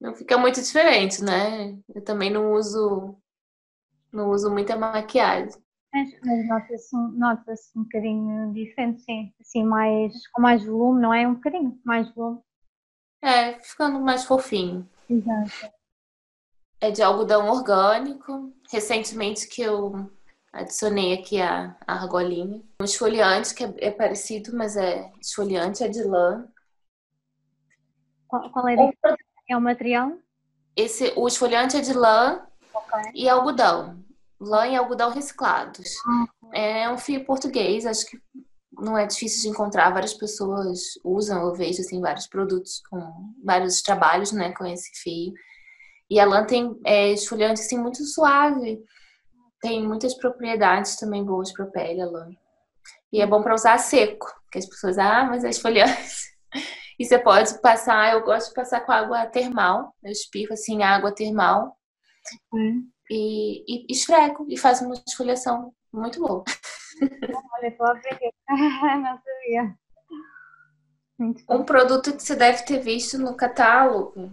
[0.00, 1.78] Não fica muito diferente, né?
[1.94, 3.16] Eu também não uso
[4.12, 5.60] não uso muita maquiagem.
[5.92, 9.32] Mas, mas nota-se nota um bocadinho diferente, sim.
[9.40, 11.26] Assim, mais, com mais volume, não é?
[11.26, 12.40] Um bocadinho mais volume.
[13.22, 14.88] É, ficando mais fofinho.
[15.08, 15.74] Exato.
[16.80, 18.52] É de algodão orgânico.
[18.70, 20.10] Recentemente que eu
[20.52, 22.62] adicionei aqui a, a argolinha.
[22.80, 26.48] Um esfoliante que é, é parecido, mas é esfoliante, é de lã.
[28.30, 28.92] Qual, qual é, o,
[29.48, 30.12] é o material?
[30.76, 33.10] Esse, o esfoliante é de lã okay.
[33.12, 34.02] e algodão.
[34.40, 35.96] Lã e algodão reciclados.
[36.06, 36.54] Uhum.
[36.54, 38.18] É um fio português, acho que
[38.72, 39.92] não é difícil de encontrar.
[39.92, 45.34] Várias pessoas usam, eu vejo assim, vários produtos com vários trabalhos né, com esse fio.
[46.08, 48.80] E a lã tem é, esfoliante assim, muito suave.
[49.60, 52.30] Tem muitas propriedades também boas para a pele, a lã.
[53.12, 56.30] E é bom para usar seco, porque as pessoas, ah, mas é esfoliante.
[57.00, 61.14] E você pode passar, eu gosto de passar com água termal, eu espirro assim, água
[61.14, 61.74] termal.
[62.52, 62.86] Hum.
[63.10, 66.44] E, e esfrego e faço uma esfoliação muito boa.
[67.02, 68.30] Olha, vou aprender.
[68.48, 69.74] Não sabia.
[71.48, 74.30] Um produto que você deve ter visto no catálogo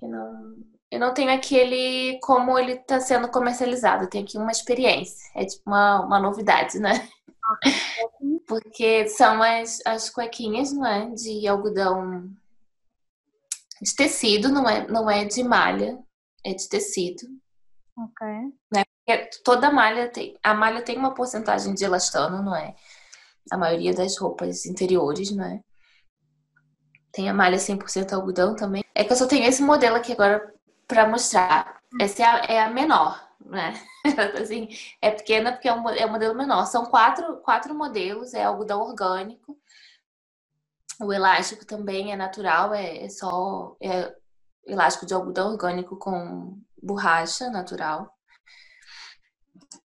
[0.00, 0.56] eu não,
[0.92, 4.04] eu não tenho aquele como ele está sendo comercializado.
[4.04, 5.28] Eu tenho aqui uma experiência.
[5.34, 7.08] É tipo uma, uma novidade, né?
[8.48, 11.10] Porque são as, as cuequinhas, não é?
[11.10, 12.34] De algodão
[13.80, 15.98] de tecido, não é, não é de malha,
[16.44, 17.28] é de tecido.
[17.96, 18.26] Ok.
[18.72, 18.84] Né?
[19.06, 20.38] Porque toda malha tem.
[20.42, 22.74] A malha tem uma porcentagem de elastano, não é?
[23.50, 25.60] A maioria das roupas interiores, não é?
[27.12, 28.84] Tem a malha 100% algodão também.
[28.94, 30.54] É que eu só tenho esse modelo aqui agora
[30.86, 31.80] para mostrar.
[32.00, 33.74] Essa é a, é a menor, né?
[34.40, 34.68] assim,
[35.00, 36.66] é pequena porque é um, é um modelo menor.
[36.66, 39.58] São quatro, quatro modelos, é algodão orgânico.
[41.00, 44.14] O elástico também é natural, é, é só é
[44.66, 48.12] elástico de algodão orgânico com borracha natural.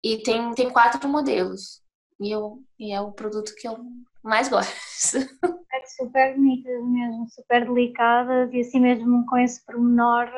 [0.02, 1.82] E tem, tem quatro modelos.
[2.20, 3.78] E, eu, e é o produto que eu
[4.22, 4.72] mais gosto.
[5.74, 10.30] É super bonitas mesmo, super delicadas e assim mesmo com esse pormenor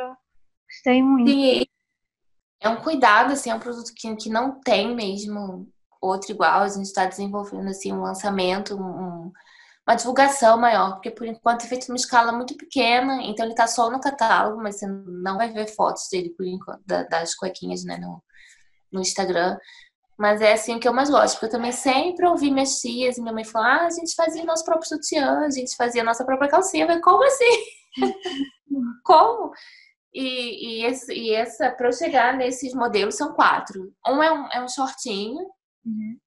[0.67, 1.31] gostei muito.
[1.31, 1.67] Sim,
[2.67, 5.69] é um cuidado, assim, é um produto que, que não tem mesmo
[6.01, 6.63] outro igual.
[6.63, 9.33] A gente está desenvolvendo assim um lançamento, um,
[9.87, 13.67] uma divulgação maior, porque por enquanto é feito numa escala muito pequena, então ele está
[13.67, 17.97] só no catálogo, mas você não vai ver fotos dele por enquanto, das cuequinhas, né,
[17.97, 18.23] no,
[18.93, 19.57] no Instagram.
[20.19, 23.21] Mas é assim que eu mais gosto, porque eu também sempre ouvi minhas tias e
[23.21, 26.49] minha mãe falar: ah, a gente fazia nosso próprio sutiã, a gente fazia nossa própria
[26.49, 26.85] calcinha.
[26.85, 27.45] Eu falei, como assim?
[29.05, 29.53] como?
[30.19, 33.93] E, e, esse, e essa, para eu chegar nesses modelos, são quatro.
[34.09, 35.47] Um é um, é um shortinho,
[35.85, 36.19] uhum.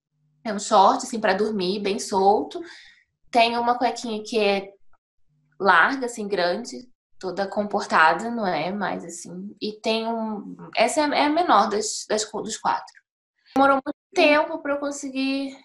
[0.44, 2.62] é um short, assim, para dormir, bem solto.
[3.32, 4.72] Tem uma cuequinha que é
[5.60, 6.88] larga, assim, grande,
[7.20, 8.72] toda comportada, não é?
[8.72, 9.56] Mais assim.
[9.60, 10.56] E tem um.
[10.76, 12.94] Essa é a menor das, das, dos quatro.
[13.56, 15.58] Demorou muito tempo para eu conseguir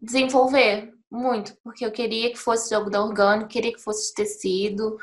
[0.00, 4.98] desenvolver, muito, porque eu queria que fosse de algodão orgânico, queria que fosse de tecido,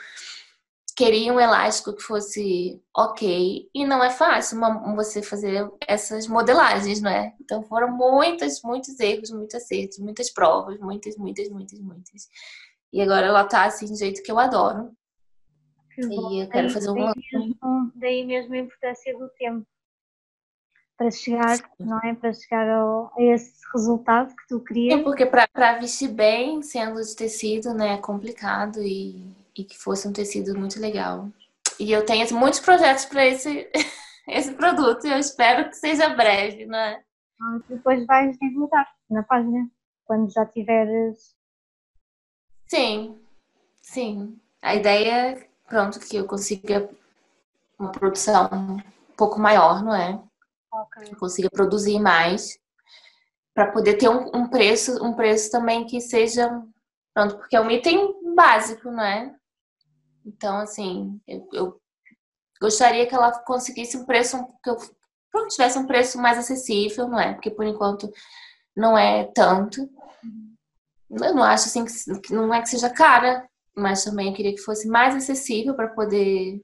[0.96, 3.70] queria um elástico que fosse ok.
[3.74, 7.34] E não é fácil uma, você fazer essas modelagens, não é?
[7.40, 12.30] Então foram muitos, muitos erros, muitos acertos, muitas provas, muitas, muitas, muitas, muitas.
[12.94, 14.92] E agora ela tá assim do jeito que eu adoro.
[15.94, 16.96] Que e eu quero fazer um.
[16.96, 19.66] Daí mesmo, daí mesmo a importância do tempo
[20.98, 22.14] para chegar, não é?
[22.14, 25.00] Para chegar ao, a esse resultado que tu querias.
[25.00, 30.08] Sim, porque para vestir bem, sendo de tecido, né, é complicado e, e que fosse
[30.08, 31.30] um tecido muito legal.
[31.80, 33.70] E eu tenho muitos projetos para esse,
[34.28, 37.04] esse produto e eu espero que seja breve, não é?
[37.42, 39.70] Ah, depois vais divulgar na página,
[40.06, 41.36] quando já tiveres.
[42.68, 43.20] Sim,
[43.82, 44.40] sim.
[44.62, 46.90] A ideia é, pronto, que eu consiga
[47.80, 50.22] uma produção um pouco maior, não é?
[50.72, 51.16] Okay.
[51.16, 52.60] Consiga produzir mais.
[53.54, 56.50] para poder ter um, um, preço, um preço também que seja
[57.14, 59.36] pronto, porque é um item básico, não é?
[60.26, 61.82] Então, assim, eu, eu
[62.62, 64.78] gostaria que ela conseguisse um preço que eu
[65.32, 67.34] pronto, tivesse um preço mais acessível, não é?
[67.34, 68.12] Porque por enquanto
[68.76, 69.90] não é tanto.
[71.10, 71.86] Eu não acho assim
[72.22, 75.90] que não é que seja cara, mas também eu queria que fosse mais acessível para
[75.90, 76.62] poder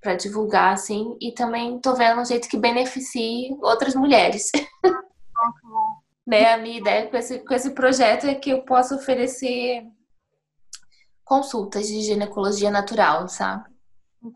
[0.00, 4.50] para divulgar assim e também tô vendo um jeito que beneficie outras mulheres.
[6.26, 9.84] né, a minha ideia com esse, com esse projeto é que eu possa oferecer
[11.26, 13.68] consultas de ginecologia natural, sabe?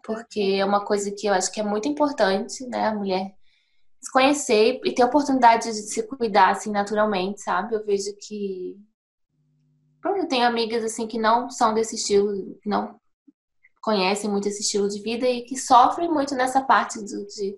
[0.05, 3.33] Porque é uma coisa que eu acho que é muito importante, né, a mulher
[4.03, 7.75] se conhecer e ter a oportunidade de se cuidar assim naturalmente, sabe?
[7.75, 8.77] Eu vejo que
[10.05, 12.99] eu tenho amigas assim que não são desse estilo, não
[13.81, 17.57] conhecem muito esse estilo de vida e que sofrem muito nessa parte do, de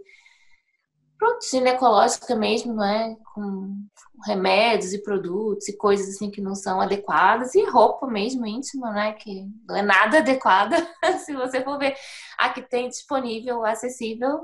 [1.22, 3.16] pronto, ginecológica mesmo, não é?
[3.32, 3.86] Com
[4.26, 9.12] remédios e produtos e coisas assim que não são adequadas e roupa mesmo íntima, né?
[9.12, 10.76] Que não é nada adequada.
[11.24, 11.94] Se você for ver
[12.36, 14.40] a que tem disponível, acessível,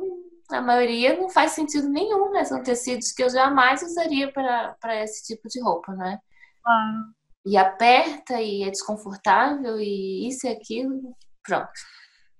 [0.50, 2.44] a maioria não faz sentido nenhum, né?
[2.44, 6.20] São tecidos que eu jamais usaria para esse tipo de roupa, né?
[6.64, 7.02] Ah.
[7.44, 11.16] E aperta e é desconfortável e isso e aquilo.
[11.42, 11.70] Pronto.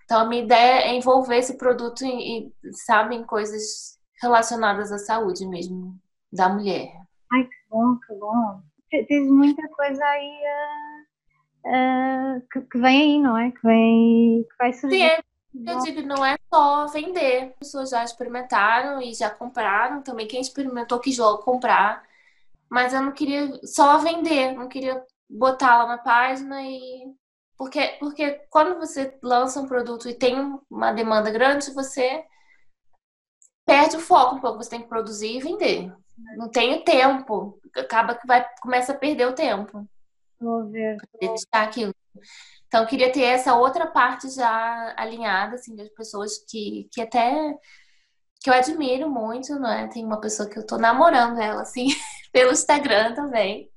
[0.04, 2.52] Então, a minha ideia é envolver esse produto em,
[2.86, 5.98] sabe, em coisas relacionadas à saúde mesmo
[6.32, 6.92] da mulher.
[7.32, 8.60] Ai, que bom, que bom.
[8.90, 10.40] Tens muita coisa aí
[11.64, 13.50] uh, uh, que, que, vem aí, não é?
[13.50, 14.96] Que vem que vai surgir.
[14.96, 15.20] Sim, é,
[15.66, 17.44] eu digo, não é só vender.
[17.44, 20.02] As pessoas já experimentaram e já compraram.
[20.02, 22.02] Também quem experimentou quis logo comprar.
[22.70, 27.14] Mas eu não queria só vender, não queria botar lá na página e
[27.58, 32.24] porque, porque quando você lança um produto e tem uma demanda grande, você
[33.68, 35.92] perde o foco, porque você tem que produzir e vender.
[36.36, 37.60] Não tem o tempo.
[37.76, 39.86] Acaba que vai, começa a perder o tempo.
[40.40, 40.96] Vou ver.
[41.20, 41.94] Dedicar aquilo.
[42.66, 47.54] Então, eu queria ter essa outra parte já alinhada, assim, das pessoas que, que até
[48.40, 49.86] que eu admiro muito, não é?
[49.88, 51.88] Tem uma pessoa que eu tô namorando ela, assim,
[52.32, 53.70] pelo Instagram também.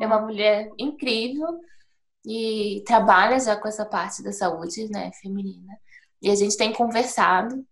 [0.00, 1.60] É uma mulher incrível
[2.24, 5.76] e trabalha já com essa parte da saúde, né, feminina.
[6.20, 7.64] E a gente tem conversado.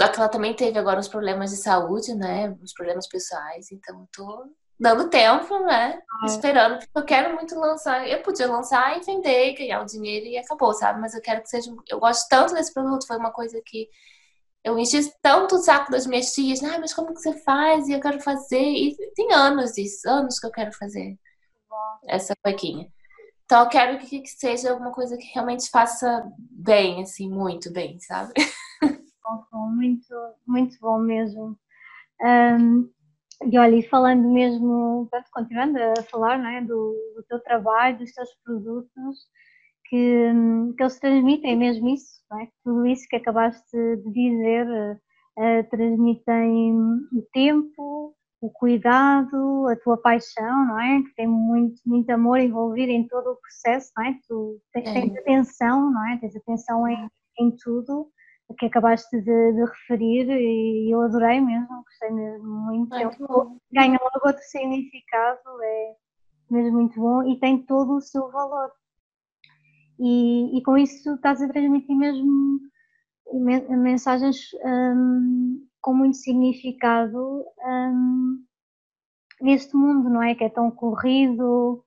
[0.00, 3.70] Só que ela também teve agora uns problemas de saúde, né, uns problemas pessoais.
[3.70, 6.26] Então, eu tô dando tempo, né, ah.
[6.26, 8.08] esperando, porque eu quero muito lançar.
[8.08, 10.98] Eu podia lançar e vender, ganhar o dinheiro e acabou, sabe?
[11.02, 11.70] Mas eu quero que seja.
[11.86, 13.90] Eu gosto tanto desse produto, foi uma coisa que
[14.64, 17.86] eu enchi tanto o saco das minhas tias, ah, mas como que você faz?
[17.86, 18.58] E eu quero fazer.
[18.58, 21.14] E tem anos isso, anos que eu quero fazer
[22.08, 22.88] essa cuequinha.
[23.44, 27.98] Então eu quero que, que seja alguma coisa que realmente faça bem, assim, muito bem,
[28.00, 28.32] sabe?
[29.52, 30.14] Muito,
[30.46, 31.58] muito bom mesmo.
[32.22, 32.90] Um,
[33.46, 38.12] e olha, e falando mesmo, portanto, continuando a falar é, do, do teu trabalho, dos
[38.12, 39.26] teus produtos,
[39.88, 40.32] que,
[40.76, 42.48] que eles transmitem mesmo isso, é?
[42.62, 44.66] tudo isso que acabaste de dizer,
[45.38, 46.74] uh, transmitem
[47.12, 51.02] o tempo, o cuidado, a tua paixão, não é?
[51.02, 54.18] Que tem muito, muito amor envolvido em todo o processo, não é?
[54.28, 54.92] Tu tens, é.
[54.92, 56.18] tens atenção, não é?
[56.18, 58.10] Tens atenção em, em tudo
[58.58, 62.94] que acabaste de, de, referir e eu adorei mesmo, gostei mesmo muito.
[62.94, 65.94] muito ganha logo outro significado, é
[66.50, 68.70] mesmo muito bom e tem todo o seu valor.
[69.98, 72.60] E, e com isso estás a transmitir mesmo
[73.32, 78.44] mensagens hum, com muito significado um,
[79.40, 80.34] neste mundo, não é?
[80.34, 81.84] Que é tão corrido,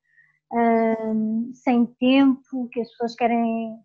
[0.51, 3.79] um, sem tempo, que as pessoas querem,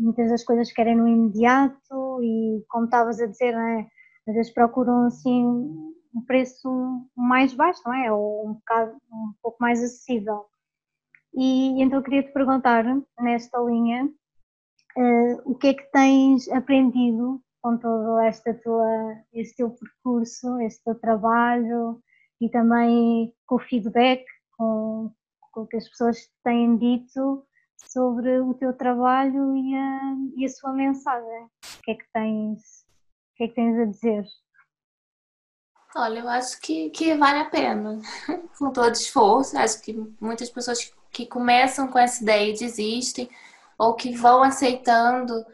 [0.00, 3.88] muitas das coisas querem no imediato e, como estavas a dizer, não é?
[4.28, 5.44] às vezes procuram assim
[6.14, 6.68] um preço
[7.16, 8.12] mais baixo, não é?
[8.12, 10.46] Ou um, bocado, um pouco mais acessível.
[11.34, 12.84] E então eu queria te perguntar,
[13.18, 14.06] nesta linha,
[14.96, 20.82] uh, o que é que tens aprendido com todo esta tua, este teu percurso, este
[20.82, 22.00] teu trabalho
[22.40, 24.24] e também com o feedback,
[24.56, 25.12] com,
[25.52, 27.46] com o que as pessoas têm dito
[27.88, 30.00] sobre o teu trabalho e a,
[30.36, 31.44] e a sua mensagem.
[31.44, 34.24] O que é que tens, o que é que tens a dizer?
[35.96, 38.00] Olha, eu acho que, que vale a pena,
[38.58, 39.58] com todo esforço.
[39.58, 43.28] Acho que muitas pessoas que começam com essa ideia e desistem,
[43.76, 45.44] ou que vão aceitando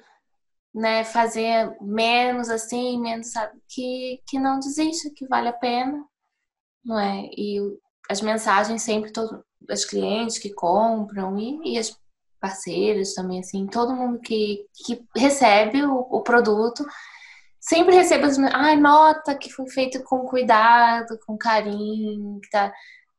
[0.74, 6.04] né, fazer menos assim, menos, sabe, que, que não desista, que vale a pena,
[6.84, 7.30] não é?
[7.34, 7.58] E
[8.10, 11.98] as mensagens sempre, todo, as clientes que compram e, e as
[12.40, 16.84] parceiras também, assim, todo mundo que, que recebe o, o produto
[17.60, 22.72] sempre recebo as ai, nota que foi feito com cuidado, com carinho, que tá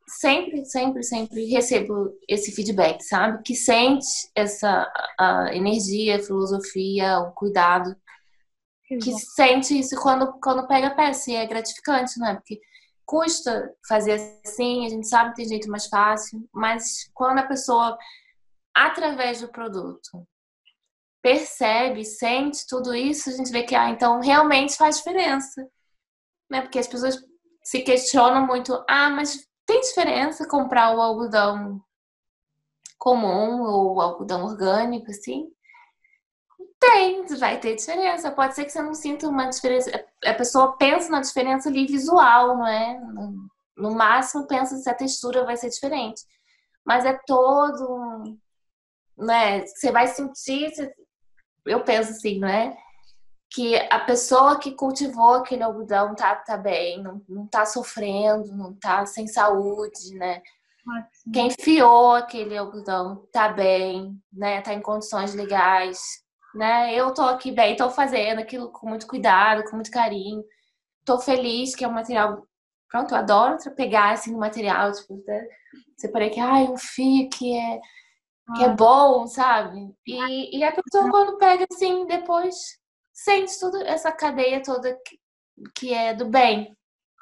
[0.07, 3.43] sempre, sempre, sempre recebo esse feedback, sabe?
[3.43, 4.89] Que sente essa
[5.19, 7.95] a energia, a filosofia, o cuidado.
[8.85, 11.29] Que, que sente isso quando, quando pega a peça.
[11.29, 12.35] E é gratificante, não é?
[12.35, 12.61] Porque
[13.05, 14.13] custa fazer
[14.45, 17.97] assim, a gente sabe que tem jeito mais fácil, mas quando a pessoa,
[18.85, 20.27] através do produto,
[21.21, 25.67] percebe, sente tudo isso, a gente vê que, ah, então realmente faz diferença.
[26.49, 26.61] Né?
[26.61, 27.17] Porque as pessoas
[27.63, 31.81] se questionam muito, ah, mas tem diferença comprar o algodão
[32.97, 35.51] comum ou algodão orgânico, assim?
[36.79, 38.31] Tem, vai ter diferença.
[38.31, 39.91] Pode ser que você não sinta uma diferença.
[40.23, 42.99] A pessoa pensa na diferença ali visual, não é?
[43.75, 46.23] No máximo pensa se a textura vai ser diferente.
[46.85, 48.37] Mas é todo.
[49.17, 49.65] Né?
[49.65, 50.71] Você vai sentir.
[51.65, 52.77] Eu penso assim, não é?
[53.49, 58.73] que a pessoa que cultivou aquele algodão tá, tá bem, não, não tá sofrendo, não
[58.73, 60.41] tá sem saúde, né?
[61.33, 64.61] Quem fiou aquele algodão tá bem, né?
[64.61, 65.99] Tá em condições legais,
[66.55, 66.93] né?
[66.93, 70.43] Eu tô aqui bem, tô fazendo aquilo com muito cuidado, com muito carinho.
[71.05, 72.45] Tô feliz que é um material.
[72.89, 75.45] Pronto, eu adoro pegar assim no material, tipo, né?
[75.97, 77.81] separei que, ai, um fio que é,
[78.55, 79.93] que é bom, sabe?
[80.05, 82.55] E, e a pessoa quando pega assim, depois
[83.13, 85.19] sente toda essa cadeia toda que,
[85.75, 86.75] que é do bem.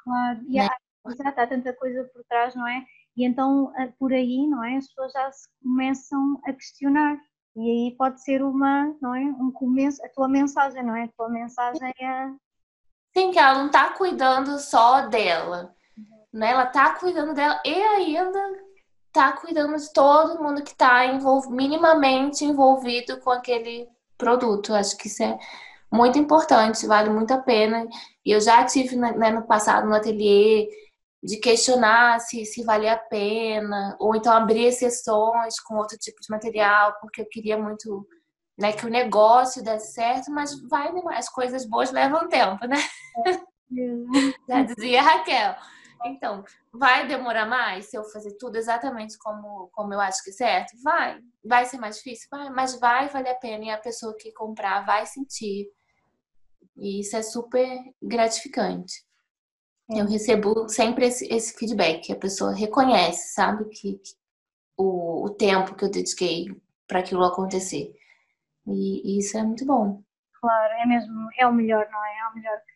[0.04, 0.68] Claro, e né?
[1.04, 2.84] há, está tanta coisa por trás, não é?
[3.16, 4.76] E então por aí, não é?
[4.76, 7.18] As pessoas já se começam a questionar.
[7.56, 9.20] E aí pode ser uma, não é?
[9.20, 11.04] Um começo, a tua mensagem, não é?
[11.04, 12.28] A tua mensagem é.
[13.16, 15.74] Sim, que ela não está cuidando só dela.
[16.32, 16.50] Né?
[16.50, 18.65] Ela está cuidando dela e ainda
[19.16, 23.88] está cuidando de todo mundo que está envolv minimamente envolvido com aquele
[24.18, 24.74] produto.
[24.74, 25.38] Acho que isso é
[25.90, 27.86] muito importante, vale muito a pena.
[28.24, 30.68] E eu já tive né, no passado no ateliê
[31.22, 36.30] de questionar se, se valia a pena, ou então abrir sessões com outro tipo de
[36.30, 38.06] material, porque eu queria muito
[38.58, 42.76] né, que o negócio desse certo, mas vai as coisas boas levam tempo, né?
[44.48, 45.56] Já dizia Raquel.
[46.04, 50.32] Então, vai demorar mais se eu fazer tudo exatamente como, como eu acho que é
[50.32, 50.72] certo?
[50.82, 51.20] Vai.
[51.44, 52.28] Vai ser mais difícil?
[52.30, 55.70] Vai, mas vai valer a pena e a pessoa que comprar vai sentir.
[56.76, 57.68] E isso é super
[58.02, 59.06] gratificante.
[59.90, 60.00] É.
[60.00, 64.14] Eu recebo sempre esse, esse, feedback, a pessoa reconhece, sabe, que, que
[64.76, 66.46] o, o, tempo que eu dediquei
[66.86, 67.92] para aquilo acontecer.
[68.66, 70.02] E, e, isso é muito bom.
[70.40, 72.18] Claro, é mesmo, é o melhor, não é?
[72.18, 72.60] É o melhor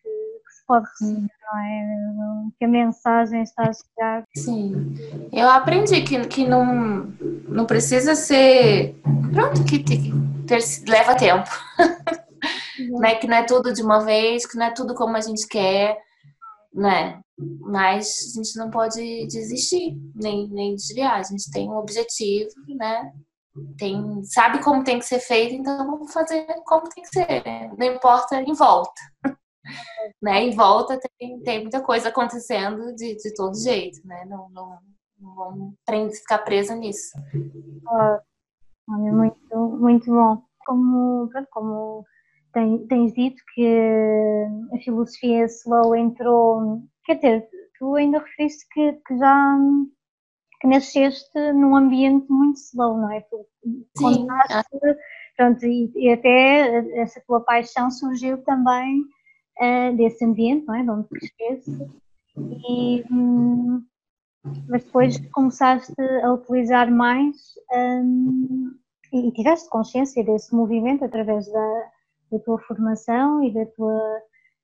[0.71, 2.51] pode receber, não é?
[2.57, 4.23] Que a mensagem está a chegar.
[4.33, 4.95] Sim,
[5.33, 7.13] eu aprendi que, que não,
[7.49, 8.95] não precisa ser.
[9.33, 10.13] Pronto, que, que
[10.47, 11.49] ter, leva tempo.
[12.99, 13.15] né?
[13.15, 15.97] Que não é tudo de uma vez, que não é tudo como a gente quer,
[16.73, 17.19] né?
[17.37, 21.19] Mas a gente não pode desistir, nem, nem desviar.
[21.19, 23.11] A gente tem um objetivo, né?
[23.77, 27.43] Tem, sabe como tem que ser feito, então vamos fazer como tem que ser.
[27.77, 29.01] Não importa em volta.
[30.21, 30.43] Né?
[30.43, 34.25] Em volta tem, tem muita coisa acontecendo de, de todo jeito, né?
[34.25, 34.77] Não, não,
[35.19, 37.11] não vamos ficar presa nisso.
[37.87, 38.21] Ah,
[38.87, 40.43] muito, muito bom.
[40.65, 42.05] Como, como
[42.53, 49.17] tem, tens dito que a filosofia slow entrou, quer dizer, tu ainda referiste que, que
[49.17, 49.57] já
[50.59, 53.21] que nasceste num ambiente muito slow, não é?
[53.21, 53.45] Tu
[53.97, 54.27] Sim.
[55.35, 59.03] pronto, e, e, até essa tua paixão surgiu também
[59.59, 60.83] uh, desse ambiente, não é?
[60.83, 61.89] De onde cresceste.
[62.37, 63.83] E, hum,
[64.67, 65.93] mas depois começaste
[66.23, 67.35] a utilizar mais
[67.71, 68.71] um,
[69.13, 71.91] e, e tiveste consciência desse movimento através da,
[72.31, 74.21] da tua formação e da tua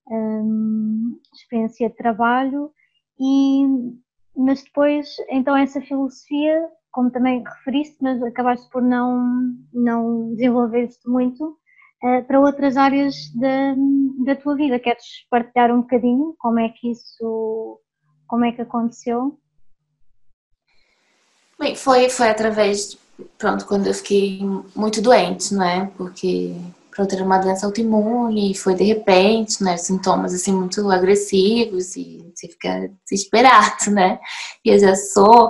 [0.09, 2.71] um, experiência de trabalho
[3.19, 3.65] e
[4.35, 11.57] mas depois então essa filosofia como também referiste mas acabaste por não não desenvolver-te muito
[12.03, 13.75] uh, para outras áreas da,
[14.25, 17.79] da tua vida queres partilhar um bocadinho como é que isso
[18.27, 19.37] como é que aconteceu
[21.59, 22.95] Bem, foi, foi através,
[23.35, 24.39] pronto, quando eu fiquei
[24.75, 25.87] muito doente, não é?
[25.97, 26.55] Porque
[26.97, 32.31] eu ter uma doença autoimune, e foi de repente, né, sintomas assim muito agressivos e
[32.35, 34.19] você fica desesperado, né?
[34.65, 35.49] E eu já sou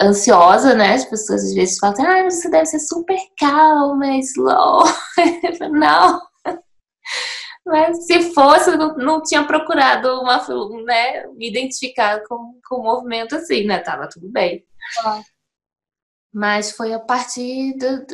[0.00, 0.94] ansiosa, né?
[0.94, 4.84] As pessoas às vezes falam assim, ah, você deve ser super calma, slow.
[5.72, 6.20] não.
[7.66, 10.38] Mas se fosse, eu não, não tinha procurado uma,
[10.84, 13.80] né, me identificar com, com o movimento assim, né?
[13.80, 14.64] Tava tudo bem.
[15.04, 15.22] Ah.
[16.32, 18.06] Mas foi a partir do,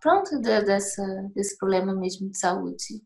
[0.00, 3.02] pronto dessa, desse problema mesmo de saúde.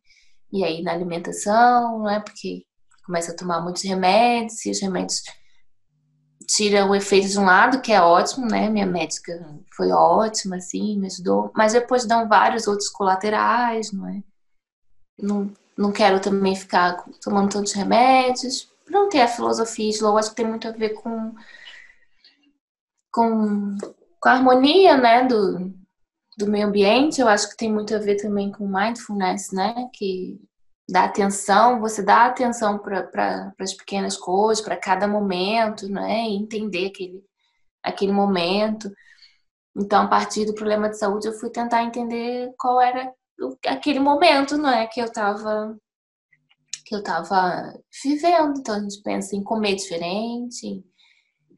[0.52, 2.20] E aí na alimentação, né?
[2.20, 2.64] Porque
[3.04, 5.22] começa a tomar muitos remédios e os remédios
[6.50, 8.68] tiram o efeito de um lado, que é ótimo, né?
[8.68, 9.32] Minha médica
[9.72, 11.52] foi ótima, assim, me ajudou.
[11.54, 14.22] Mas depois dão vários outros colaterais, não é?
[15.16, 18.68] Não, não quero também ficar tomando tantos remédios.
[18.88, 21.32] Não ter a filosofia slow, acho que tem muito a ver com,
[23.12, 23.78] com,
[24.20, 25.24] com a harmonia, né?
[25.24, 25.72] Do,
[26.36, 27.20] do meio ambiente.
[27.20, 29.88] Eu acho que tem muito a ver também com mindfulness, né?
[29.94, 30.40] Que
[30.90, 36.28] dá atenção, você dá atenção para pra, as pequenas coisas, para cada momento, né?
[36.28, 37.24] E entender aquele,
[37.82, 38.90] aquele momento.
[39.76, 43.12] Então, a partir do problema de saúde, eu fui tentar entender qual era
[43.66, 45.76] aquele momento, não é, que eu estava
[46.84, 47.72] que eu estava
[48.02, 48.58] vivendo.
[48.58, 50.84] Então, a gente pensa em comer diferente,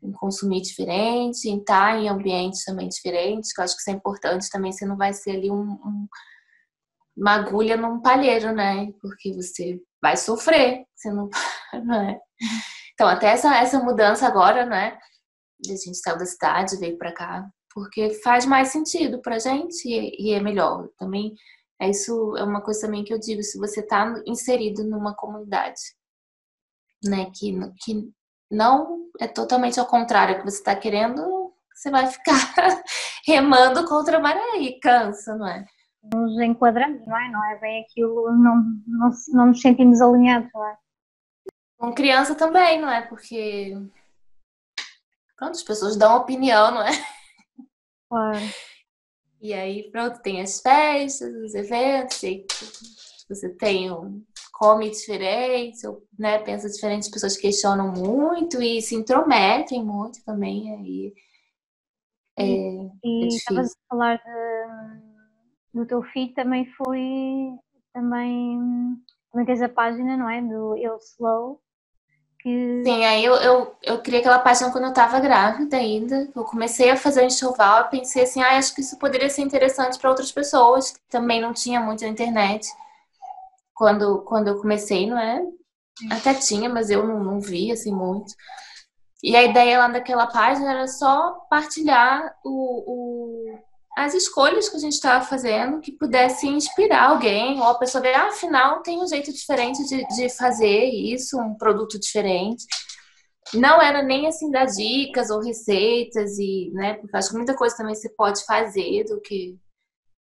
[0.02, 3.94] em consumir diferente, em estar em ambientes também diferentes, que eu acho que isso é
[3.94, 6.06] importante também, você não vai ser ali um, um
[7.16, 8.90] uma agulha num palheiro, né?
[9.00, 11.28] Porque você vai sofrer, você não,
[11.84, 12.20] não é?
[12.94, 14.98] Então, até essa, essa mudança agora, né?
[15.64, 20.30] A gente saiu da cidade, veio para cá, porque faz mais sentido pra gente e,
[20.30, 20.88] e, é melhor.
[20.98, 21.34] Também,
[21.80, 25.80] é isso é uma coisa também que eu digo, se você tá inserido numa comunidade,
[27.04, 27.30] né?
[27.34, 27.52] Que,
[27.84, 28.10] que
[28.50, 32.34] não é totalmente ao contrário que você está querendo, você vai ficar
[33.26, 35.64] remando contra a maré e cansa, não é?
[36.02, 37.30] Nos enquadramos, não é?
[37.30, 40.76] Não é bem aquilo, não, não, não nos sentimos alinhados, não é?
[41.78, 43.02] Com criança também, não é?
[43.02, 43.76] Porque
[45.36, 46.90] pronto, as pessoas dão opinião, não é?
[48.08, 48.38] Claro.
[49.40, 52.20] E aí, pronto, tem as festas, os eventos,
[53.28, 58.94] você tem um come diferente, ou, né, pensa diferente, as pessoas questionam muito e se
[58.94, 61.14] intrometem muito também, aí
[62.38, 64.51] é, e, é estavas a falar de
[65.72, 67.50] do teu filho também foi
[67.92, 68.58] também
[69.30, 70.42] também tens a página, não é?
[70.42, 71.60] Do Eu Slow.
[72.40, 72.82] Que...
[72.84, 76.28] Sim, aí eu, eu, eu criei aquela página quando eu estava grávida ainda.
[76.34, 79.98] Eu comecei a fazer enxoval, eu pensei assim, ah, acho que isso poderia ser interessante
[79.98, 82.68] para outras pessoas, que também não tinha muito na internet.
[83.74, 85.40] Quando, quando eu comecei, não é?
[86.10, 88.34] Até tinha, mas eu não, não vi assim muito.
[89.22, 93.41] E a ideia lá daquela página era só partilhar o, o
[93.96, 98.14] as escolhas que a gente estava fazendo que pudesse inspirar alguém, ou a pessoa ver,
[98.14, 102.64] ah, afinal, tem um jeito diferente de, de fazer isso, um produto diferente.
[103.52, 107.76] Não era nem assim dar dicas ou receitas, e, né, porque acho que muita coisa
[107.76, 109.58] também você pode fazer do que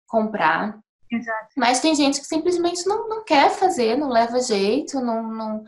[0.06, 0.78] comprar.
[1.10, 1.48] Exato.
[1.56, 5.64] Mas tem gente que simplesmente não, não quer fazer, não leva jeito, não, não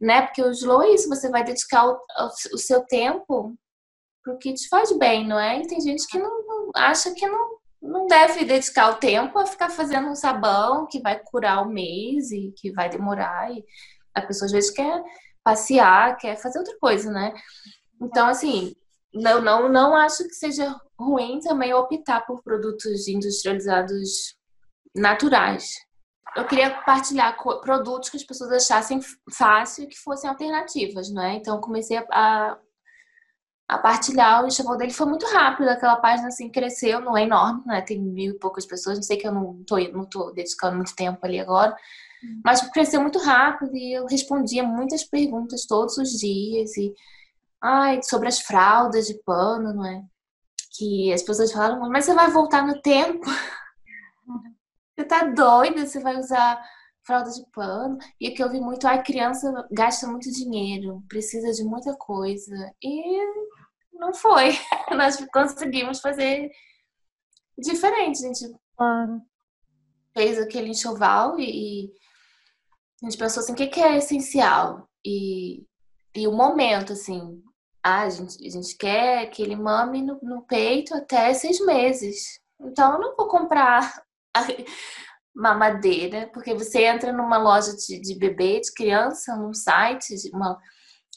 [0.00, 0.22] né?
[0.22, 2.00] Porque o slow é isso, você vai dedicar o,
[2.54, 3.54] o seu tempo
[4.22, 5.60] pro que te faz bem, não é?
[5.60, 9.46] E tem gente que não, não, acha que não, não deve dedicar o tempo a
[9.46, 13.50] ficar fazendo um sabão que vai curar o mês e que vai demorar.
[13.52, 13.64] E
[14.14, 15.02] a pessoa às vezes quer
[15.42, 17.32] passear, quer fazer outra coisa, né?
[18.00, 18.74] Então, assim,
[19.12, 24.36] não, não, não acho que seja ruim também optar por produtos industrializados
[24.94, 25.70] naturais.
[26.36, 29.00] Eu queria compartilhar produtos que as pessoas achassem
[29.32, 31.34] fácil e que fossem alternativas, não é?
[31.34, 32.58] Então, comecei a a
[33.78, 35.68] partilhar o enxoval dele foi muito rápido.
[35.68, 37.80] Aquela página assim cresceu, não é enorme, né?
[37.80, 38.98] Tem mil e poucas pessoas.
[38.98, 41.76] Não sei que eu não tô, não tô dedicando muito tempo ali agora.
[42.22, 42.40] Uhum.
[42.44, 46.76] Mas cresceu muito rápido e eu respondia muitas perguntas todos os dias.
[46.76, 46.92] E,
[47.62, 50.02] ai, sobre as fraldas de pano, não é?
[50.76, 53.26] Que as pessoas falam, mas você vai voltar no tempo?
[54.96, 55.86] Você tá doida?
[55.86, 56.62] Você vai usar
[57.02, 57.98] fralda de pano.
[58.20, 62.54] E o que eu vi muito, a criança gasta muito dinheiro, precisa de muita coisa.
[62.82, 63.18] E
[64.00, 64.58] não foi.
[64.96, 66.50] Nós conseguimos fazer
[67.56, 68.24] diferente.
[68.24, 69.20] A gente claro.
[70.14, 71.92] fez aquele enxoval e,
[73.02, 74.88] a gente pensou assim, o que, que é essencial?
[75.04, 75.64] E,
[76.14, 77.42] e o momento, assim,
[77.82, 82.40] ah, a, gente, a gente quer que ele mame no, no peito até seis meses.
[82.60, 84.02] Então eu não vou comprar
[85.34, 90.58] mamadeira, porque você entra numa loja de, de bebê, de criança, num site, uma,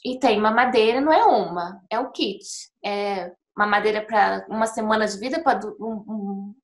[0.04, 2.44] e tem mamadeira, não é uma, é o kit.
[2.84, 6.54] É mamadeira para uma semana de vida, para um, um,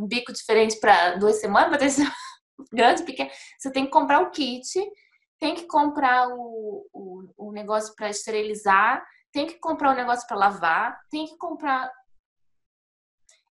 [0.00, 2.12] um, bico diferente para duas semanas, para ter
[2.72, 3.30] grande, pequeno.
[3.58, 4.68] Você tem que comprar o kit,
[5.38, 10.36] tem que comprar o, o, o negócio para esterilizar, tem que comprar o negócio para
[10.36, 11.90] lavar, tem que comprar.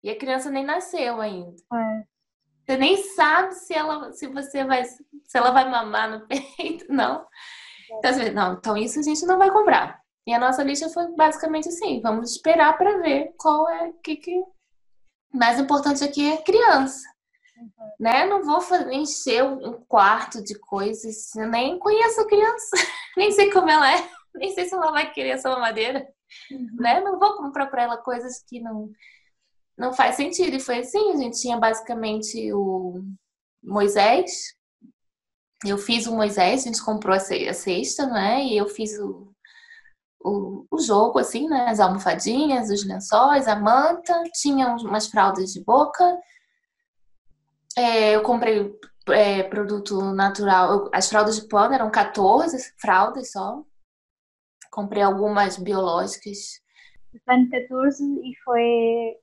[0.03, 1.55] E a criança nem nasceu ainda.
[1.73, 2.03] É.
[2.65, 4.99] Você nem sabe se ela, se você vai, se
[5.33, 6.27] ela vai mamar no
[6.57, 7.25] peito, não.
[7.97, 10.01] Então, assim, não, então isso a gente não vai comprar.
[10.27, 14.15] E a nossa lista foi basicamente assim: vamos esperar para ver qual é o que,
[14.15, 14.43] que
[15.33, 17.07] mais importante aqui é criança.
[17.99, 18.25] Né?
[18.25, 22.69] Não vou fazer, encher um quarto de coisas, eu nem conheço a criança,
[23.17, 26.07] nem sei como ela é, nem sei se ela vai querer essa mamadeira.
[26.51, 26.75] Uhum.
[26.79, 27.01] Né?
[27.01, 28.89] Não vou comprar para ela coisas que não,
[29.77, 30.55] não faz sentido.
[30.55, 33.03] E foi assim, a gente tinha basicamente o
[33.63, 34.55] Moisés.
[35.65, 38.43] Eu fiz o Moisés, a gente comprou a cesta, né?
[38.45, 39.33] E eu fiz o,
[40.21, 41.67] o, o jogo, assim, né?
[41.67, 46.17] As almofadinhas, os lençóis, a manta, tinha umas fraldas de boca.
[47.77, 48.73] É, eu comprei
[49.09, 50.89] é, produto natural.
[50.93, 53.63] As fraldas de pano eram 14 fraldas só.
[54.71, 56.61] Comprei algumas biológicas.
[57.25, 59.15] Pano 14 e foi,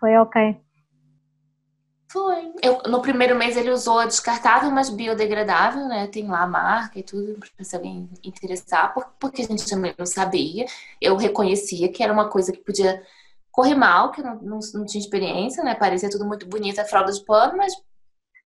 [0.00, 0.67] foi ok.
[2.10, 2.52] Foi.
[2.62, 6.06] Eu, no primeiro mês ele usou a descartável, mas biodegradável, né?
[6.06, 10.64] Tem lá a marca e tudo, se alguém interessar, porque a gente também não sabia.
[11.00, 13.02] Eu reconhecia que era uma coisa que podia
[13.52, 15.74] correr mal, que eu não, não, não tinha experiência, né?
[15.74, 17.74] Parecia tudo muito bonito, a fralda de pano, mas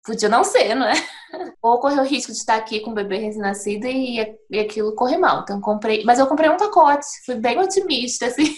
[0.06, 0.94] podia não ser, não é?
[1.62, 5.18] Ou correr o risco de estar aqui com o bebê recém-nascido e, e aquilo correr
[5.18, 5.42] mal.
[5.42, 8.56] Então comprei, mas eu comprei um pacote, fui bem otimista, assim.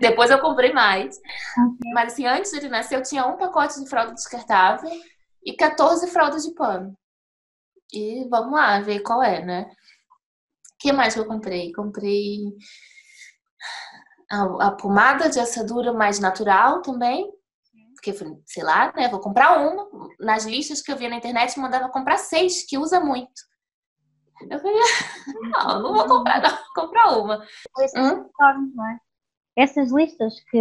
[0.00, 1.16] Depois eu comprei mais.
[1.16, 1.92] Okay.
[1.92, 4.90] Mas assim, antes de ele nascer, eu tinha um pacote de fralda descartável
[5.44, 6.96] e 14 fraldas de pano.
[7.92, 9.70] E vamos lá, ver qual é, né?
[10.74, 11.72] O que mais que eu comprei?
[11.72, 12.38] Comprei
[14.30, 17.30] a, a pomada de assadura mais natural também.
[17.94, 18.12] Porque,
[18.46, 19.08] sei lá, né?
[19.08, 19.88] Vou comprar uma.
[20.18, 23.40] Nas listas que eu via na internet, mandava comprar seis, que usa muito.
[24.50, 24.74] Eu falei,
[25.52, 27.46] não, não vou comprar, não, vou comprar uma.
[27.96, 28.28] Hum?
[29.54, 30.58] Essas listas que,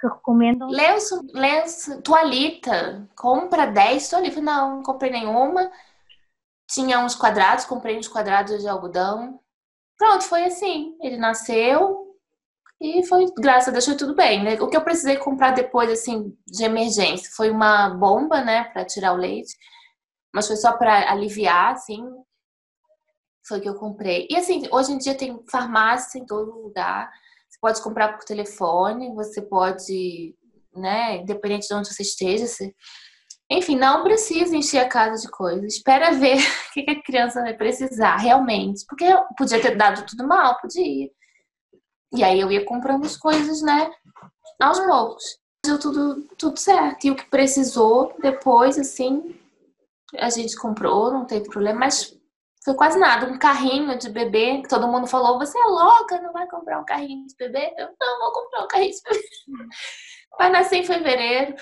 [0.00, 0.68] que recomendam.
[0.68, 4.42] Lenço, lenço, toalhita, compra 10 toalhitas.
[4.42, 5.70] Não, não comprei nenhuma.
[6.70, 9.38] Tinha uns quadrados, comprei uns quadrados de algodão.
[9.98, 10.96] Pronto, foi assim.
[11.02, 12.16] Ele nasceu
[12.80, 14.54] e foi, graças a Deus, foi tudo bem, né?
[14.54, 19.12] O que eu precisei comprar depois, assim, de emergência, foi uma bomba, né, para tirar
[19.12, 19.54] o leite.
[20.32, 22.02] Mas foi só para aliviar, assim.
[23.46, 24.26] Foi que eu comprei.
[24.30, 27.10] E assim, hoje em dia tem farmácia em todo lugar
[27.60, 30.34] pode comprar por telefone, você pode,
[30.74, 32.74] né, independente de onde você esteja, você...
[33.50, 35.74] enfim, não precisa encher a casa de coisas.
[35.74, 36.38] Espera ver
[36.70, 39.06] o que a criança vai precisar realmente, porque
[39.36, 41.10] podia ter dado tudo mal, podia.
[42.12, 43.90] E aí eu ia comprando as coisas, né,
[44.60, 45.38] aos poucos.
[45.64, 47.04] Deu tudo, tudo certo.
[47.04, 49.38] E o que precisou depois, assim,
[50.16, 52.16] a gente comprou, não teve problema, mas
[52.64, 53.26] foi quase nada.
[53.26, 57.26] Um carrinho de bebê, todo mundo falou, você é louca, não vai comprar um carrinho
[57.26, 57.74] de bebê?
[57.76, 59.24] Eu não vou comprar um carrinho de bebê.
[60.38, 61.54] Vai nascer em fevereiro.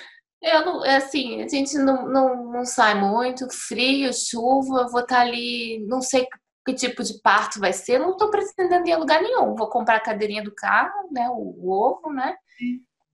[0.42, 5.16] Eu não, é assim, a gente não, não, não sai muito, frio, chuva, vou estar
[5.16, 6.28] tá ali, não sei
[6.68, 9.54] que tipo de parto vai ser, não estou pretendendo ir a lugar nenhum.
[9.54, 11.28] Vou comprar a cadeirinha do carro, né?
[11.30, 12.36] O, o ovo, né?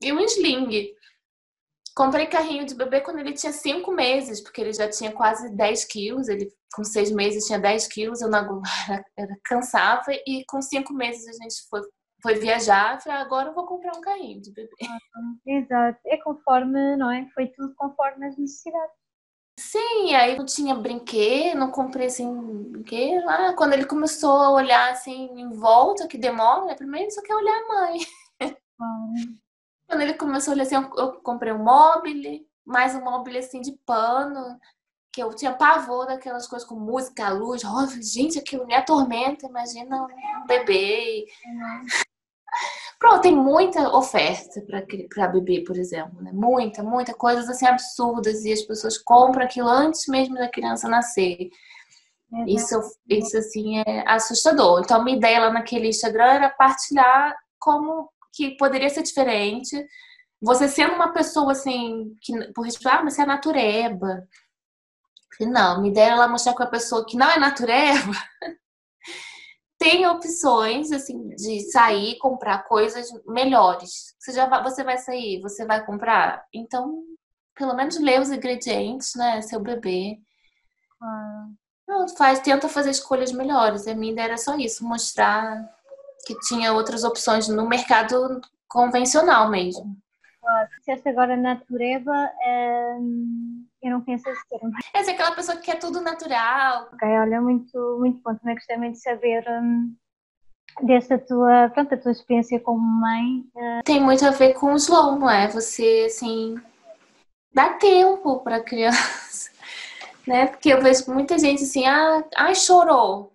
[0.03, 0.93] E um sling.
[1.95, 5.85] Comprei carrinho de bebê quando ele tinha 5 meses, porque ele já tinha quase 10
[5.85, 6.29] quilos.
[6.29, 8.21] Ele, com 6 meses, tinha 10 quilos.
[8.21, 10.13] Eu não era, era, cansava.
[10.27, 11.81] E com 5 meses, a gente foi,
[12.21, 13.01] foi viajar.
[13.01, 14.71] Falei, agora eu vou comprar um carrinho de bebê.
[15.47, 15.99] Exato.
[16.07, 17.29] É conforme, não é?
[17.33, 18.97] Foi tudo conforme as necessidades.
[19.57, 23.29] Sim, aí não tinha brinquedo, não comprei assim brinquedo.
[23.29, 26.75] Ah, quando ele começou a olhar assim em volta, que demora, né?
[26.75, 27.99] primeiro só quer olhar a mãe.
[28.81, 29.44] Ah.
[29.95, 32.13] Quando ele começou a assim, eu, comprei um móvel,
[32.67, 34.59] mais um móvel assim de pano,
[35.13, 37.63] que eu tinha pavor daquelas coisas com música, luz.
[37.65, 41.27] Oh, gente, aquilo me atormenta, imagina um bebê.
[42.99, 44.61] Pronto, tem muita oferta
[45.09, 46.33] para bebê, por exemplo, né?
[46.33, 51.51] Muita, muita, coisas assim absurdas e as pessoas compram aquilo antes mesmo da criança nascer.
[52.49, 54.81] Isso, isso assim é assustador.
[54.81, 59.87] Então, minha ideia lá naquele Instagram era partilhar como que poderia ser diferente.
[60.43, 64.27] Você sendo uma pessoa assim, que, por exemplo, ah, mas você é natureba.
[65.41, 68.13] Não, me ideia ela mostrar com a pessoa que não é natureba
[69.85, 74.15] tem opções assim de sair comprar coisas melhores.
[74.19, 77.03] Você já vai, você vai sair, você vai comprar, então
[77.55, 79.43] pelo menos lê os ingredientes, né?
[79.43, 80.19] Seu bebê.
[81.03, 81.49] Ah.
[81.87, 83.87] Não, faz, tenta fazer escolhas melhores.
[83.87, 85.63] A minha ideia era só isso, mostrar
[86.25, 89.97] que tinha outras opções no mercado convencional mesmo.
[90.41, 92.31] Claro, disseste agora natureba,
[93.01, 94.73] hum, eu não conheço esse termo.
[94.93, 96.89] É aquela pessoa que quer tudo natural.
[96.93, 98.35] Ok, olha, muito, muito bom.
[98.35, 99.95] Também gostei muito de saber hum,
[100.83, 103.45] dessa tua, pronto, a tua experiência como mãe.
[103.55, 103.83] Uh...
[103.85, 105.49] Tem muito a ver com o slow, não é?
[105.49, 106.57] Você, assim,
[107.53, 109.51] dá tempo para a criança,
[110.27, 110.47] né?
[110.47, 113.34] Porque eu vejo muita gente assim, ah, ai, chorou.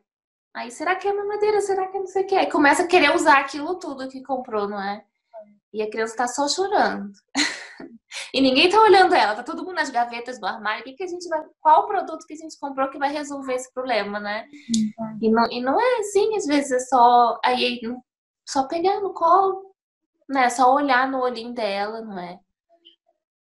[0.60, 1.62] Aí, será que é mamadeira?
[1.62, 2.36] Será que é não sei o que?
[2.36, 5.06] Aí começa a querer usar aquilo tudo que comprou, não é?
[5.72, 7.14] E a criança tá só chorando.
[8.34, 10.84] E ninguém tá olhando ela, tá todo mundo nas gavetas do armário.
[10.84, 11.42] Que, que a gente vai.
[11.62, 14.46] Qual produto que a gente comprou que vai resolver esse problema, né?
[15.00, 15.18] Uhum.
[15.22, 17.40] E, não, e não é assim, às vezes é só.
[17.44, 17.80] Aí
[18.48, 19.74] só pegar no colo,
[20.28, 20.50] né?
[20.50, 22.40] Só olhar no olhinho dela, não é?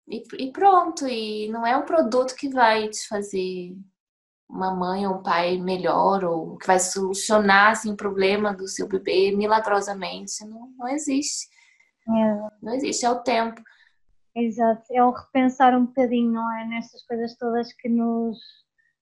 [0.08, 3.76] E, e pronto, e não é um produto que vai te fazer
[4.52, 8.86] uma mãe ou um pai melhor ou que vai solucionar assim, o problema do seu
[8.86, 10.44] bebê milagrosamente.
[10.44, 11.48] Não, não existe.
[12.06, 12.48] É.
[12.62, 13.60] Não existe, é o tempo.
[14.36, 16.66] Exato, é o repensar um bocadinho, não é?
[16.66, 18.38] Nestas coisas todas que nos,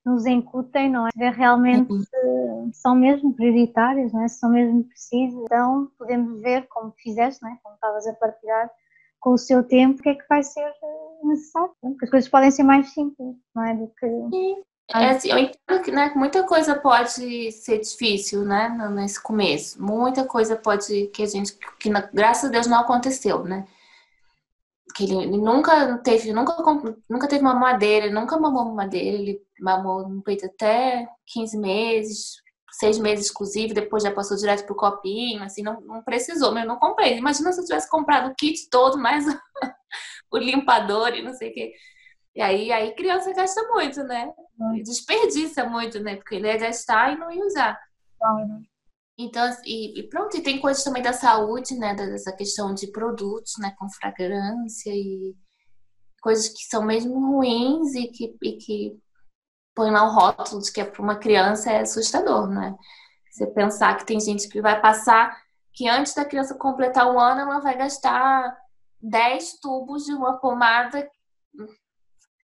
[0.04, 1.10] nos incutem, não é?
[1.16, 2.00] Ver realmente uhum.
[2.00, 4.28] se são mesmo prioritárias, não é?
[4.28, 5.40] Se são mesmo precisas.
[5.44, 7.58] Então podemos ver, como fizeste, não é?
[7.62, 8.70] Como estavas a partilhar,
[9.18, 11.72] com o seu tempo, o que é que vai ser eh, necessário.
[11.80, 13.74] Porque as coisas podem ser mais simples, não é?
[13.74, 14.06] Do que.
[14.30, 14.62] Sim.
[14.94, 19.80] É assim, eu entendo que né, muita coisa pode ser difícil, né, nesse começo.
[19.82, 23.66] Muita coisa pode que a gente, que graças a Deus não aconteceu, né?
[24.94, 26.56] Que ele, nunca teve, nunca,
[27.08, 33.26] nunca teve mamadeira, nunca mamou mamadeira, ele mamou no peito até 15 meses, seis meses
[33.26, 37.16] exclusivo, depois já passou direto pro copinho, assim, não, não precisou, mas eu não comprei.
[37.18, 39.24] Imagina se eu tivesse comprado o kit todo, mais
[40.32, 41.72] o limpador e não sei o quê.
[42.34, 44.32] E aí, aí criança gasta muito, né?
[44.84, 46.16] Desperdiça muito, né?
[46.16, 47.78] Porque ele ia gastar e não ia usar.
[49.18, 51.94] Então, assim, e, e, pronto, e tem coisas também da saúde, né?
[51.94, 53.74] Dessa questão de produtos, né?
[53.78, 55.34] Com fragrância e
[56.20, 58.98] coisas que são mesmo ruins e que, e que
[59.74, 62.76] põe lá o rótulo de que é para uma criança é assustador, né?
[63.30, 65.36] Você pensar que tem gente que vai passar,
[65.72, 68.56] que antes da criança completar um ano, ela vai gastar
[69.00, 71.08] 10 tubos de uma pomada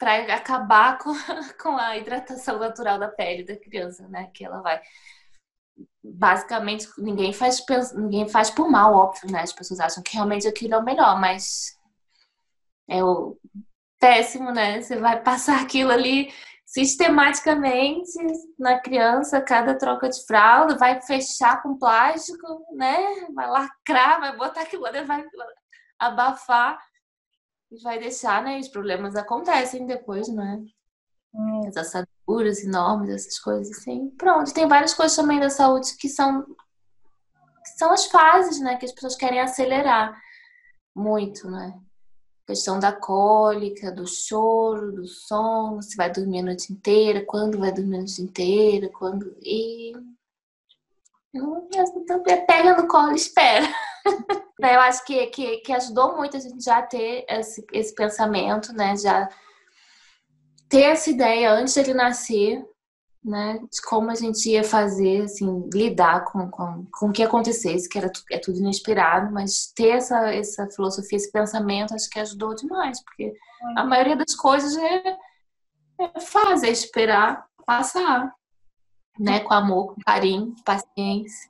[0.01, 1.13] para acabar com,
[1.61, 4.31] com a hidratação natural da pele da criança, né?
[4.33, 4.81] Que ela vai.
[6.03, 9.41] Basicamente, ninguém faz, ninguém faz por mal, óbvio, né?
[9.41, 11.77] As pessoas acham que realmente aquilo é o melhor, mas
[12.89, 13.37] é o
[13.99, 14.81] péssimo, né?
[14.81, 16.33] Você vai passar aquilo ali
[16.65, 18.17] sistematicamente
[18.57, 22.97] na criança, cada troca de fralda, vai fechar com plástico, né?
[23.35, 25.23] Vai lacrar, vai botar aquilo ali, vai
[25.99, 26.79] abafar
[27.71, 28.59] e vai deixar, né?
[28.59, 30.61] Os problemas acontecem depois, né?
[31.33, 31.61] Hum.
[31.67, 34.09] As assaduras enormes, essas coisas assim.
[34.17, 36.45] Pronto, tem várias coisas também da saúde que são
[37.63, 38.75] que são as fases, né?
[38.75, 40.19] Que as pessoas querem acelerar
[40.93, 41.79] muito, né?
[42.43, 47.59] A questão da cólica, do choro, do sono, se vai dormir a noite inteira, quando
[47.59, 49.37] vai dormir a noite inteira, quando.
[49.41, 49.93] E.
[51.33, 53.65] Então, pega no colo e espera.
[54.69, 58.95] Eu acho que, que, que ajudou muito a gente já ter esse, esse pensamento, né?
[58.95, 59.27] Já
[60.69, 62.63] ter essa ideia antes de ele nascer,
[63.23, 63.57] né?
[63.57, 67.97] De como a gente ia fazer, assim, lidar com, com, com o que acontecesse, que
[67.97, 73.03] era é tudo inesperado, mas ter essa, essa filosofia, esse pensamento, acho que ajudou demais,
[73.03, 73.33] porque
[73.75, 75.17] a maioria das coisas é,
[75.99, 78.31] é fazer, é esperar passar,
[79.19, 79.39] né?
[79.39, 81.49] Com amor, com carinho, paciência.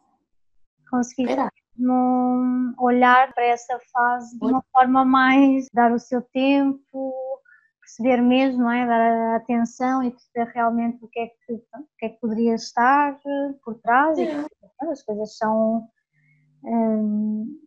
[0.90, 7.14] Consegui esperar num olhar para essa fase de uma forma mais dar o seu tempo,
[7.80, 8.86] perceber mesmo, não é?
[8.86, 13.20] dar atenção e perceber realmente o que é que, o que, é que poderia estar
[13.64, 14.46] por trás e que,
[14.90, 15.88] as coisas são
[16.64, 17.60] hum,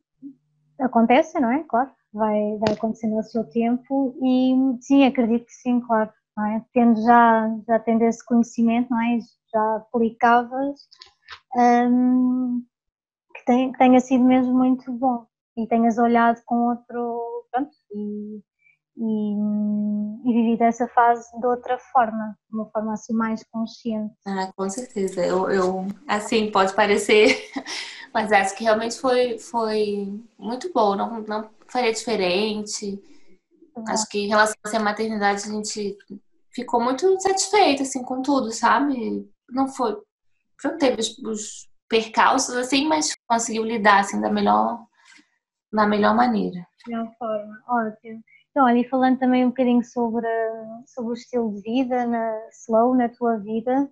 [0.80, 1.62] acontecem, não é?
[1.64, 6.62] Claro, vai, vai acontecendo ao seu tempo e sim, acredito que sim, claro, é?
[6.72, 9.18] Tendo já, já tendo esse conhecimento, não é?
[9.52, 10.80] Já aplicavas,
[11.56, 12.64] hum,
[13.44, 15.26] tem, tenha sido mesmo muito bom
[15.56, 18.40] e tenhas olhado com outro, pronto, e,
[18.96, 19.34] e,
[20.24, 24.14] e vivido essa fase de outra forma, de uma forma assim mais consciente.
[24.26, 25.24] Ah, com certeza.
[25.24, 27.50] Eu, eu assim, pode parecer,
[28.12, 33.00] mas acho que realmente foi, foi muito bom, não, não faria diferente.
[33.88, 35.96] Acho que em relação à maternidade a gente
[36.52, 39.28] ficou muito satisfeita assim com tudo, sabe?
[39.50, 39.96] Não foi,
[40.64, 44.84] não teve os, os percalços, assim, mas conseguiu lidar, assim, da melhor,
[45.72, 46.66] da melhor maneira.
[46.86, 48.22] Melhor forma, ótimo.
[48.50, 50.28] Então, e falando também um bocadinho sobre,
[50.86, 53.90] sobre o estilo de vida, na slow, na tua vida,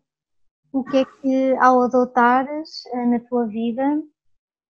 [0.73, 4.03] o que é que, ao adotares eh, na tua vida,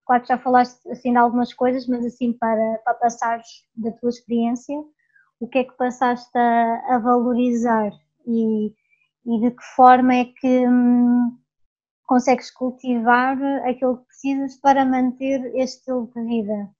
[0.06, 3.46] claro que já falaste assim de algumas coisas, mas assim para, para passares
[3.76, 4.76] da tua experiência,
[5.38, 7.92] o que é que passaste a, a valorizar
[8.26, 8.74] e,
[9.26, 11.38] e de que forma é que hum,
[12.06, 16.70] consegues cultivar aquilo que precisas para manter este estilo de vida.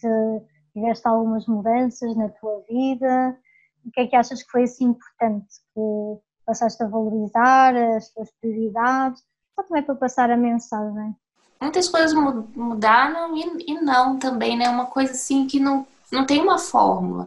[0.00, 3.38] Se tiveste algumas mudanças na tua vida,
[3.84, 8.30] o que é que achas que foi assim importante que passaste a valorizar, as tuas
[8.40, 9.22] prioridades,
[9.54, 11.14] só também para passar a mensagem?
[11.60, 14.68] Muitas coisas mudaram e, e não também, né?
[14.68, 17.26] Uma coisa assim que não, não tem uma fórmula.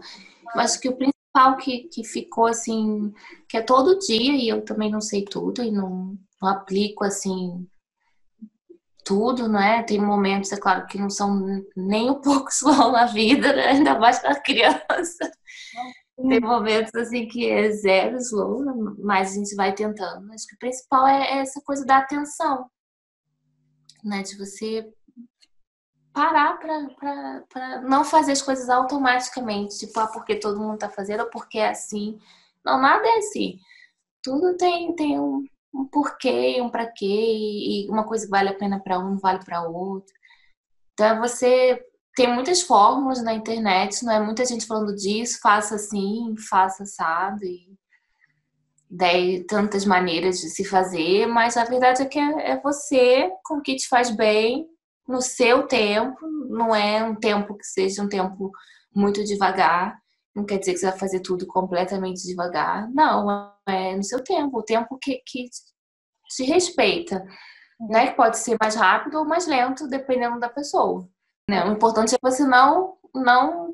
[0.53, 3.13] Mas que o principal que, que ficou assim,
[3.47, 7.67] que é todo dia, e eu também não sei tudo e não, não aplico assim
[9.05, 9.83] tudo, não é?
[9.83, 13.67] Tem momentos, é claro, que não são nem um pouco slow na vida, né?
[13.67, 15.31] ainda mais para criança.
[16.17, 18.63] Tem momentos assim que é zero slow,
[18.97, 20.33] mas a gente vai tentando.
[20.33, 22.69] Acho que o principal é essa coisa da atenção,
[24.03, 24.23] né?
[24.23, 24.91] De você
[26.11, 31.29] parar para não fazer as coisas automaticamente, tipo, ah, porque todo mundo tá fazendo ou
[31.29, 32.17] porque é assim.
[32.63, 33.59] Não, nada é assim.
[34.23, 35.43] Tudo tem, tem um,
[35.75, 39.63] um porquê, um para quê, e uma coisa vale a pena para um, vale para
[39.63, 40.13] outro.
[40.93, 41.83] Então, você
[42.15, 44.19] tem muitas fórmulas na internet, não é?
[44.19, 47.77] Muita gente falando disso, faça assim, faça assado, e
[48.89, 53.57] daí tantas maneiras de se fazer, mas a verdade é que é, é você com
[53.57, 54.65] o que te faz bem,
[55.07, 56.17] no seu tempo,
[56.49, 58.51] não é um tempo que seja um tempo
[58.95, 59.99] muito devagar,
[60.35, 64.59] não quer dizer que você vai fazer tudo completamente devagar, não, é no seu tempo,
[64.59, 65.49] o tempo que, que
[66.29, 67.25] te respeita,
[67.79, 68.07] né?
[68.07, 71.07] Que pode ser mais rápido ou mais lento, dependendo da pessoa.
[71.49, 71.63] Né?
[71.65, 73.73] O importante é você não, não,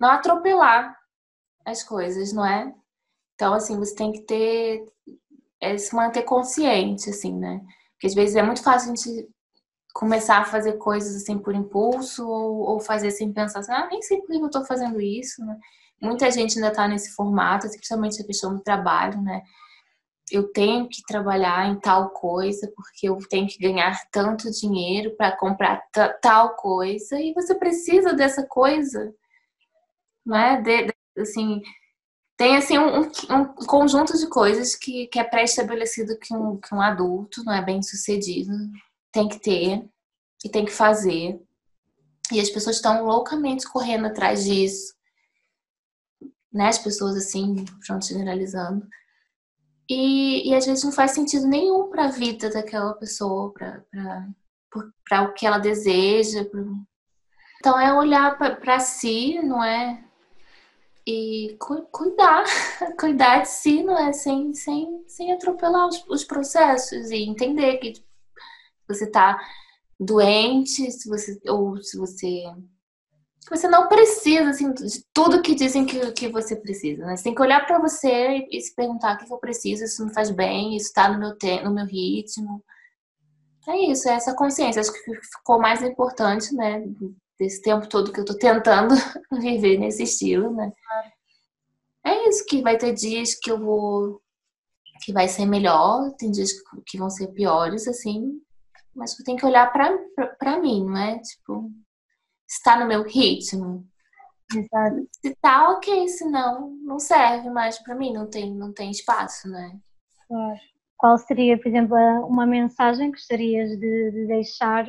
[0.00, 0.96] não atropelar
[1.66, 2.72] as coisas, não é?
[3.34, 4.84] Então, assim, você tem que ter,
[5.60, 7.60] é, se manter consciente, assim, né?
[7.92, 9.28] Porque às vezes é muito fácil a gente
[9.94, 14.02] começar a fazer coisas assim por impulso ou, ou fazer sem pensar assim, ah, nem
[14.02, 15.56] sei por que eu tô fazendo isso, né?
[16.02, 19.42] Muita gente ainda tá nesse formato, principalmente a questão do trabalho, né?
[20.30, 25.36] eu tenho que trabalhar em tal coisa porque eu tenho que ganhar tanto dinheiro para
[25.36, 25.82] comprar
[26.20, 29.14] tal coisa e você precisa dessa coisa,
[30.24, 30.60] não é?
[30.60, 31.60] De, de, assim,
[32.36, 36.80] tem assim um, um, conjunto de coisas que, que é pré-estabelecido que um, que um
[36.80, 38.52] adulto não é bem sucedido
[39.14, 39.88] tem que ter
[40.44, 41.40] e tem que fazer
[42.32, 44.94] e as pessoas estão loucamente correndo atrás disso,
[46.52, 46.68] né?
[46.68, 48.86] As pessoas assim, pronto, generalizando
[49.88, 55.32] e, e às vezes não faz sentido nenhum para a vida daquela pessoa, para o
[55.34, 56.44] que ela deseja.
[56.44, 56.60] Pra...
[57.60, 60.02] Então é olhar para si, não é?
[61.06, 62.44] E cu cuidar,
[62.98, 64.12] cuidar de si, não é?
[64.12, 68.02] Sem, sem, sem atropelar os, os processos e entender que
[68.88, 69.38] você está
[69.98, 72.44] doente, se você, ou se você
[73.48, 77.04] você não precisa assim, de tudo que dizem que, que você precisa.
[77.04, 77.16] Né?
[77.16, 79.84] Você tem que olhar para você e, e, se perguntar o que, que eu preciso,
[79.84, 82.64] isso me faz bem, isso está no meu, no meu ritmo.
[83.68, 84.80] É isso, é essa consciência.
[84.80, 86.84] Acho que ficou mais importante, né?
[87.38, 88.94] Desse tempo todo que eu estou tentando
[89.40, 90.72] viver nesse estilo, né?
[92.04, 94.20] É isso, que vai ter dias que eu vou.
[95.02, 96.50] que vai ser melhor, tem dias
[96.86, 98.40] que vão ser piores, assim.
[98.94, 101.18] Mas eu tenho que olhar para mim, não é?
[101.18, 101.70] Tipo,
[102.48, 103.86] está no meu ritmo.
[104.54, 105.08] Exato.
[105.20, 109.78] Se tá ok, senão não serve mais para mim, não tem, não tem espaço, né?
[110.28, 110.58] Claro.
[110.96, 114.86] Qual seria, por exemplo, uma mensagem que gostarias de, de deixar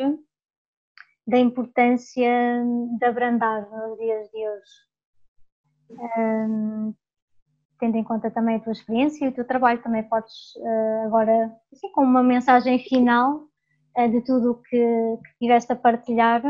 [1.28, 2.64] da importância
[3.00, 4.86] de abrandar nos dias de hoje?
[5.90, 6.94] Um,
[7.80, 11.52] tendo em conta também a tua experiência e o teu trabalho, também podes uh, agora,
[11.74, 13.48] assim como uma mensagem final
[14.08, 16.42] de tudo o que, que tiveste a partilhar,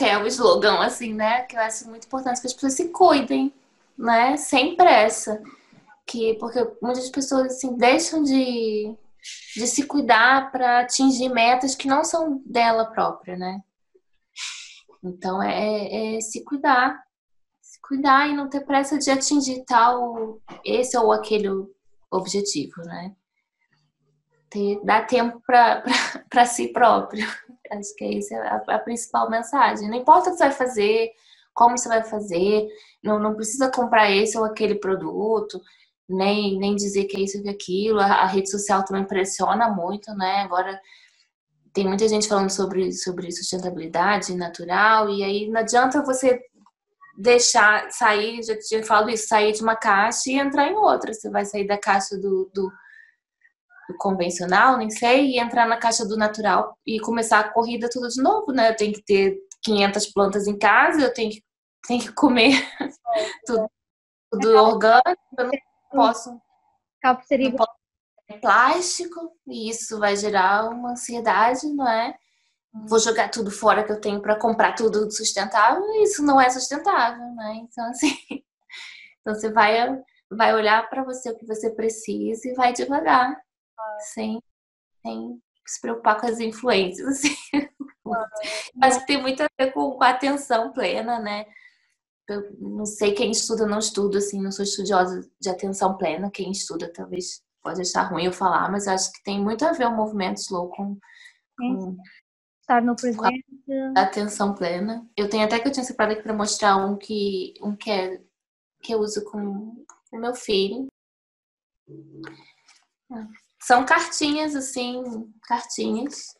[0.00, 1.42] é o slogan, assim, né?
[1.42, 3.52] Que eu acho muito importante que as pessoas se cuidem,
[3.96, 4.36] né?
[4.36, 5.42] Sem pressa.
[6.06, 8.96] Que, porque muitas pessoas, assim, deixam de,
[9.54, 13.60] de se cuidar para atingir metas que não são dela própria, né?
[15.04, 17.02] Então, é, é se cuidar.
[17.60, 21.48] Se cuidar e não ter pressa de atingir tal, esse ou aquele
[22.10, 23.14] objetivo, né?
[24.52, 25.82] Ter, dar tempo para
[26.44, 27.26] si próprio.
[27.70, 29.88] Acho que essa é a, a, principal mensagem.
[29.88, 31.10] Não importa o que você vai fazer,
[31.54, 32.68] como você vai fazer,
[33.02, 35.58] não, não precisa comprar esse ou aquele produto,
[36.06, 37.98] nem, nem dizer que é isso ou aquilo.
[37.98, 40.42] A, a rede social também pressiona muito, né?
[40.42, 40.78] Agora
[41.72, 46.38] tem muita gente falando sobre, sobre sustentabilidade natural, e aí não adianta você
[47.16, 51.14] deixar sair, já tinha falado isso, sair de uma caixa e entrar em outra.
[51.14, 52.70] Você vai sair da caixa do, do
[53.98, 58.22] convencional, nem sei, e entrar na caixa do natural e começar a corrida tudo de
[58.22, 58.70] novo, né?
[58.70, 61.42] Eu tenho que ter 500 plantas em casa, eu tenho que,
[61.86, 62.52] tenho que comer
[63.46, 63.70] tudo,
[64.30, 65.52] tudo orgânico, eu não
[65.90, 66.40] posso.
[67.26, 67.72] Seria não posso
[68.40, 72.16] plástico, e isso vai gerar uma ansiedade, não é?
[72.86, 76.48] Vou jogar tudo fora que eu tenho para comprar tudo sustentável, e isso não é
[76.48, 77.56] sustentável, né?
[77.56, 78.16] Então, assim,
[79.20, 79.76] então você vai,
[80.30, 83.36] vai olhar para você o que você precisa e vai devagar
[84.12, 84.42] sem,
[85.02, 87.34] sem se preocupar com as influências, assim.
[88.74, 91.46] Mas que tem muito a ver com, com a atenção plena, né?
[92.28, 96.30] eu não sei quem estuda, não estuda, assim, não sou estudiosa de atenção plena.
[96.30, 99.86] Quem estuda talvez pode achar ruim eu falar, mas acho que tem muito a ver
[99.86, 100.98] o movimento slow com,
[101.56, 101.96] com
[102.60, 103.44] estar no presente.
[103.96, 105.06] atenção plena.
[105.16, 108.20] Eu tenho até que eu tinha separado aqui para mostrar um que um que é
[108.82, 110.86] que eu uso com o meu filho.
[113.62, 115.02] São cartinhas assim,
[115.42, 116.34] cartinhas.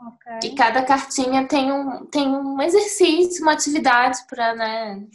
[0.00, 0.50] Okay.
[0.50, 5.06] E cada cartinha tem um, tem um exercício, uma atividade para né,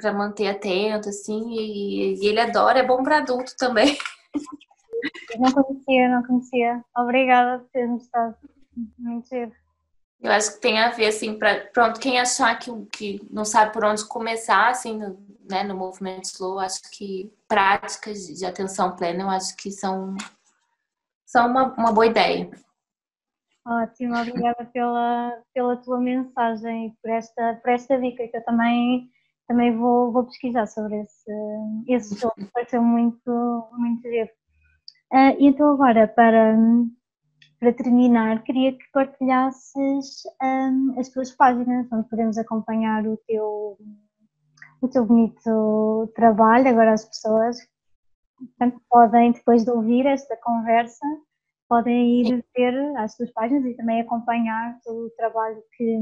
[0.00, 3.96] para manter atento, assim, e, e, ele adora, é bom para adulto também.
[5.34, 6.84] Eu não conhecia, não conhecia.
[6.96, 8.36] Obrigada por ter mostrado.
[8.98, 13.44] Muito Eu acho que tem a ver, assim, para pronto, quem achar que, que não
[13.44, 18.96] sabe por onde começar, assim, no, né, no movimento slow, acho que práticas de atenção
[18.96, 20.14] plena, eu acho que são,
[21.24, 22.50] são uma, uma boa ideia.
[23.66, 29.10] Ótimo, obrigada pela, pela tua mensagem e por esta, por esta dica que eu também,
[29.48, 31.32] também vou, vou pesquisar sobre esse,
[31.88, 34.30] esse jogo, pareceu muito, muito giro.
[35.12, 36.56] Uh, então agora, para,
[37.58, 43.76] para terminar, queria que partilhasses um, as tuas páginas, onde podemos acompanhar o teu,
[44.80, 46.68] o teu bonito trabalho.
[46.68, 47.56] Agora as pessoas
[48.38, 51.04] portanto, podem, depois de ouvir esta conversa,
[51.68, 55.98] podem ir ver as tuas páginas e também acompanhar o trabalho que,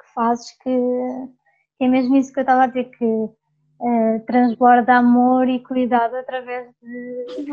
[0.00, 0.70] que fazes, que,
[1.78, 6.14] que, é mesmo isso que eu estava a dizer, que uh, transborda amor e cuidado
[6.16, 7.44] através de,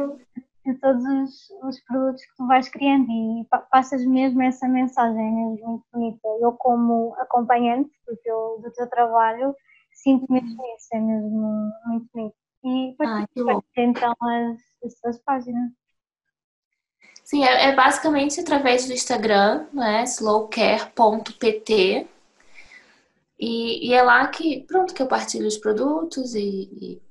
[0.65, 5.31] de todos os, os, produtos que tu vais criando e passas mesmo essa mensagem, é
[5.31, 6.27] mesmo muito bonita.
[6.39, 9.55] Eu como acompanhante do teu, do teu trabalho
[9.93, 12.35] sinto mesmo isso, é mesmo muito bonito.
[12.63, 13.25] E ah,
[13.77, 15.71] então as, as tuas páginas.
[17.23, 20.03] Sim, é, é, basicamente através do Instagram, né?
[20.03, 22.07] slowcare.pt.
[23.39, 27.01] E, e, é lá que, pronto, que eu partilho os produtos e, e,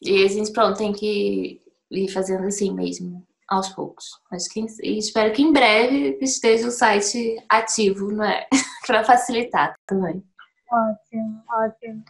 [0.02, 4.06] E a gente pronto, tem que ir fazendo assim mesmo aos poucos.
[4.32, 8.48] Acho que e espero que em breve esteja o site ativo, não é?
[8.86, 10.24] Para facilitar também.
[10.72, 12.04] Ótimo, ótimo.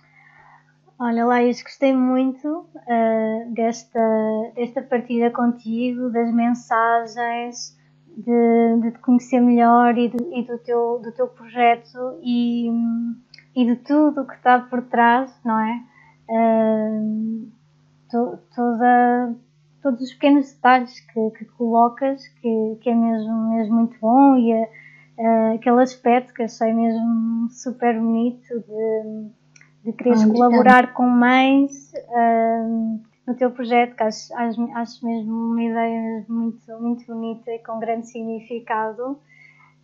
[0.98, 4.00] Olha, Laís, gostei muito uh, desta,
[4.56, 7.78] desta partilha contigo, das mensagens,
[8.16, 12.70] de, de te conhecer melhor e, de, e, do, teu, do teu projeto e,
[13.54, 15.84] e de tudo o que está por trás, não é?
[16.30, 17.52] Uh,
[18.10, 19.36] to, toda,
[19.84, 24.54] todos os pequenos detalhes que, que colocas, que, que, é mesmo, mesmo muito bom e
[24.54, 29.45] a, aquele aspecto que achei mesmo super bonito de,
[29.86, 35.64] de quereres colaborar com mães uh, no teu projeto, que acho, acho, acho, mesmo uma
[35.64, 39.20] ideia muito, muito bonita e com grande significado.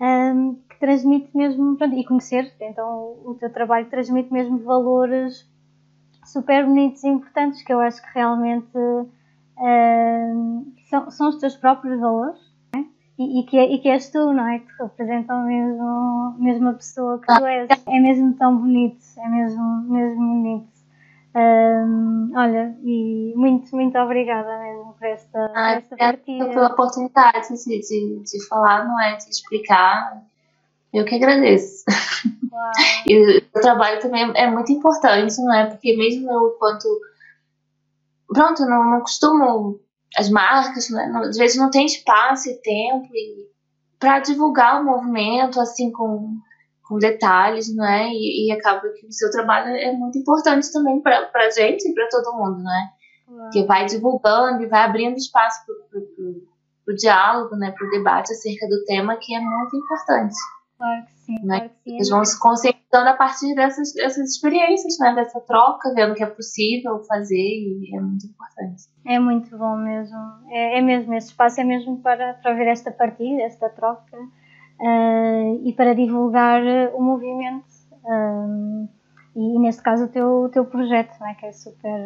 [0.02, 5.48] Um, que transmite mesmo, pronto, e conhecer, então o teu trabalho transmite mesmo valores
[6.26, 8.72] super bonitos e importantes que eu acho que realmente
[10.90, 12.51] são, são os teus próprios valores?
[13.18, 14.60] E, e, que, e que és tu, não é?
[14.60, 17.70] Que representam mesmo, mesmo a pessoa que tu és.
[17.88, 20.72] É mesmo tão bonito, é mesmo, mesmo bonito.
[21.34, 26.50] Um, olha, e muito, muito obrigada mesmo por esta, ah, esta partilha.
[26.50, 29.16] pela oportunidade de, de, de falar, não é?
[29.16, 30.22] De explicar.
[30.94, 31.86] Eu que agradeço.
[32.52, 32.72] Uau.
[33.08, 35.68] E o trabalho também é muito importante, não é?
[35.68, 36.88] Porque mesmo eu, quanto.
[38.28, 39.80] Pronto, não, não costumo.
[40.18, 41.12] As marcas, né?
[41.16, 43.08] às vezes não tem espaço e tempo
[44.00, 46.38] para divulgar o movimento, assim, com
[46.92, 48.10] com detalhes, não é?
[48.10, 51.94] E, e, acaba que o seu trabalho é muito importante também para a gente e
[51.94, 52.90] para todo mundo, não é?
[53.30, 53.50] Uau.
[53.50, 57.72] Que vai divulgando e vai abrindo espaço para o diálogo, né?
[57.72, 60.36] Para o debate acerca do tema, que é muito importante.
[60.82, 61.36] Claro que sim.
[61.44, 61.58] Né?
[61.60, 61.96] Claro que sim.
[61.96, 65.14] Eles vão se concentrando a partir dessas, dessas experiências, né?
[65.14, 68.84] Dessa troca, vendo que é possível fazer e é muito importante.
[69.06, 70.18] É muito bom mesmo.
[70.50, 75.62] É, é mesmo, esse espaço é mesmo para, para ver esta partilha, esta troca uh,
[75.64, 76.64] e para divulgar
[76.96, 77.70] o movimento
[78.04, 78.88] um,
[79.36, 81.36] e, neste caso o teu, o teu projeto, não é?
[81.36, 82.00] que é super.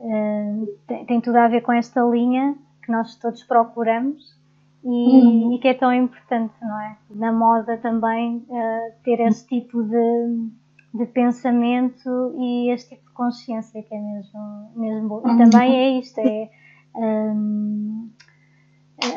[0.00, 4.39] Uh, tem, tem, tudo a ver com esta linha que nós todos procuramos
[4.84, 5.52] e, uhum.
[5.52, 6.96] e que é tão importante, não é?
[7.10, 10.48] Na moda também uh, ter esse tipo de,
[10.94, 15.22] de pensamento e este tipo de consciência que é mesmo, mesmo bom.
[15.28, 16.50] E também é isto, é
[16.96, 18.10] um,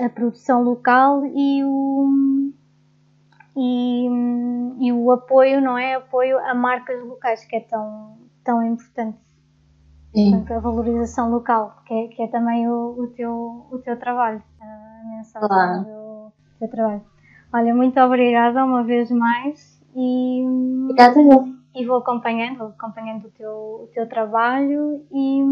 [0.03, 2.51] a produção local e o,
[3.55, 4.07] e,
[4.79, 5.95] e, o apoio, não é?
[5.95, 9.17] Apoio a marcas locais, que é tão, tão importante.
[10.13, 14.43] Portanto, a valorização local, que é, que é também o, o, teu, o teu trabalho,
[14.61, 14.82] a
[15.23, 15.83] mensagem claro.
[15.83, 17.01] do teu trabalho.
[17.53, 20.43] Olha, muito obrigada uma vez mais e,
[20.85, 21.19] obrigada,
[21.75, 25.43] e vou acompanhando, vou acompanhando o teu, o teu trabalho e,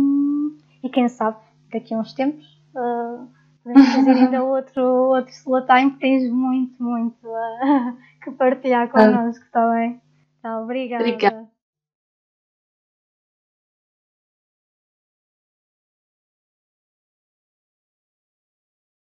[0.83, 1.37] e quem sabe
[1.71, 2.45] daqui a uns tempos
[2.75, 3.27] uh,
[3.63, 9.71] Podemos fazer ainda outro, outro slow time, tens muito, muito uh, que partilhar connosco, está
[9.71, 10.01] bem?
[10.41, 11.03] Tá, obrigada.
[11.03, 11.50] Obrigada.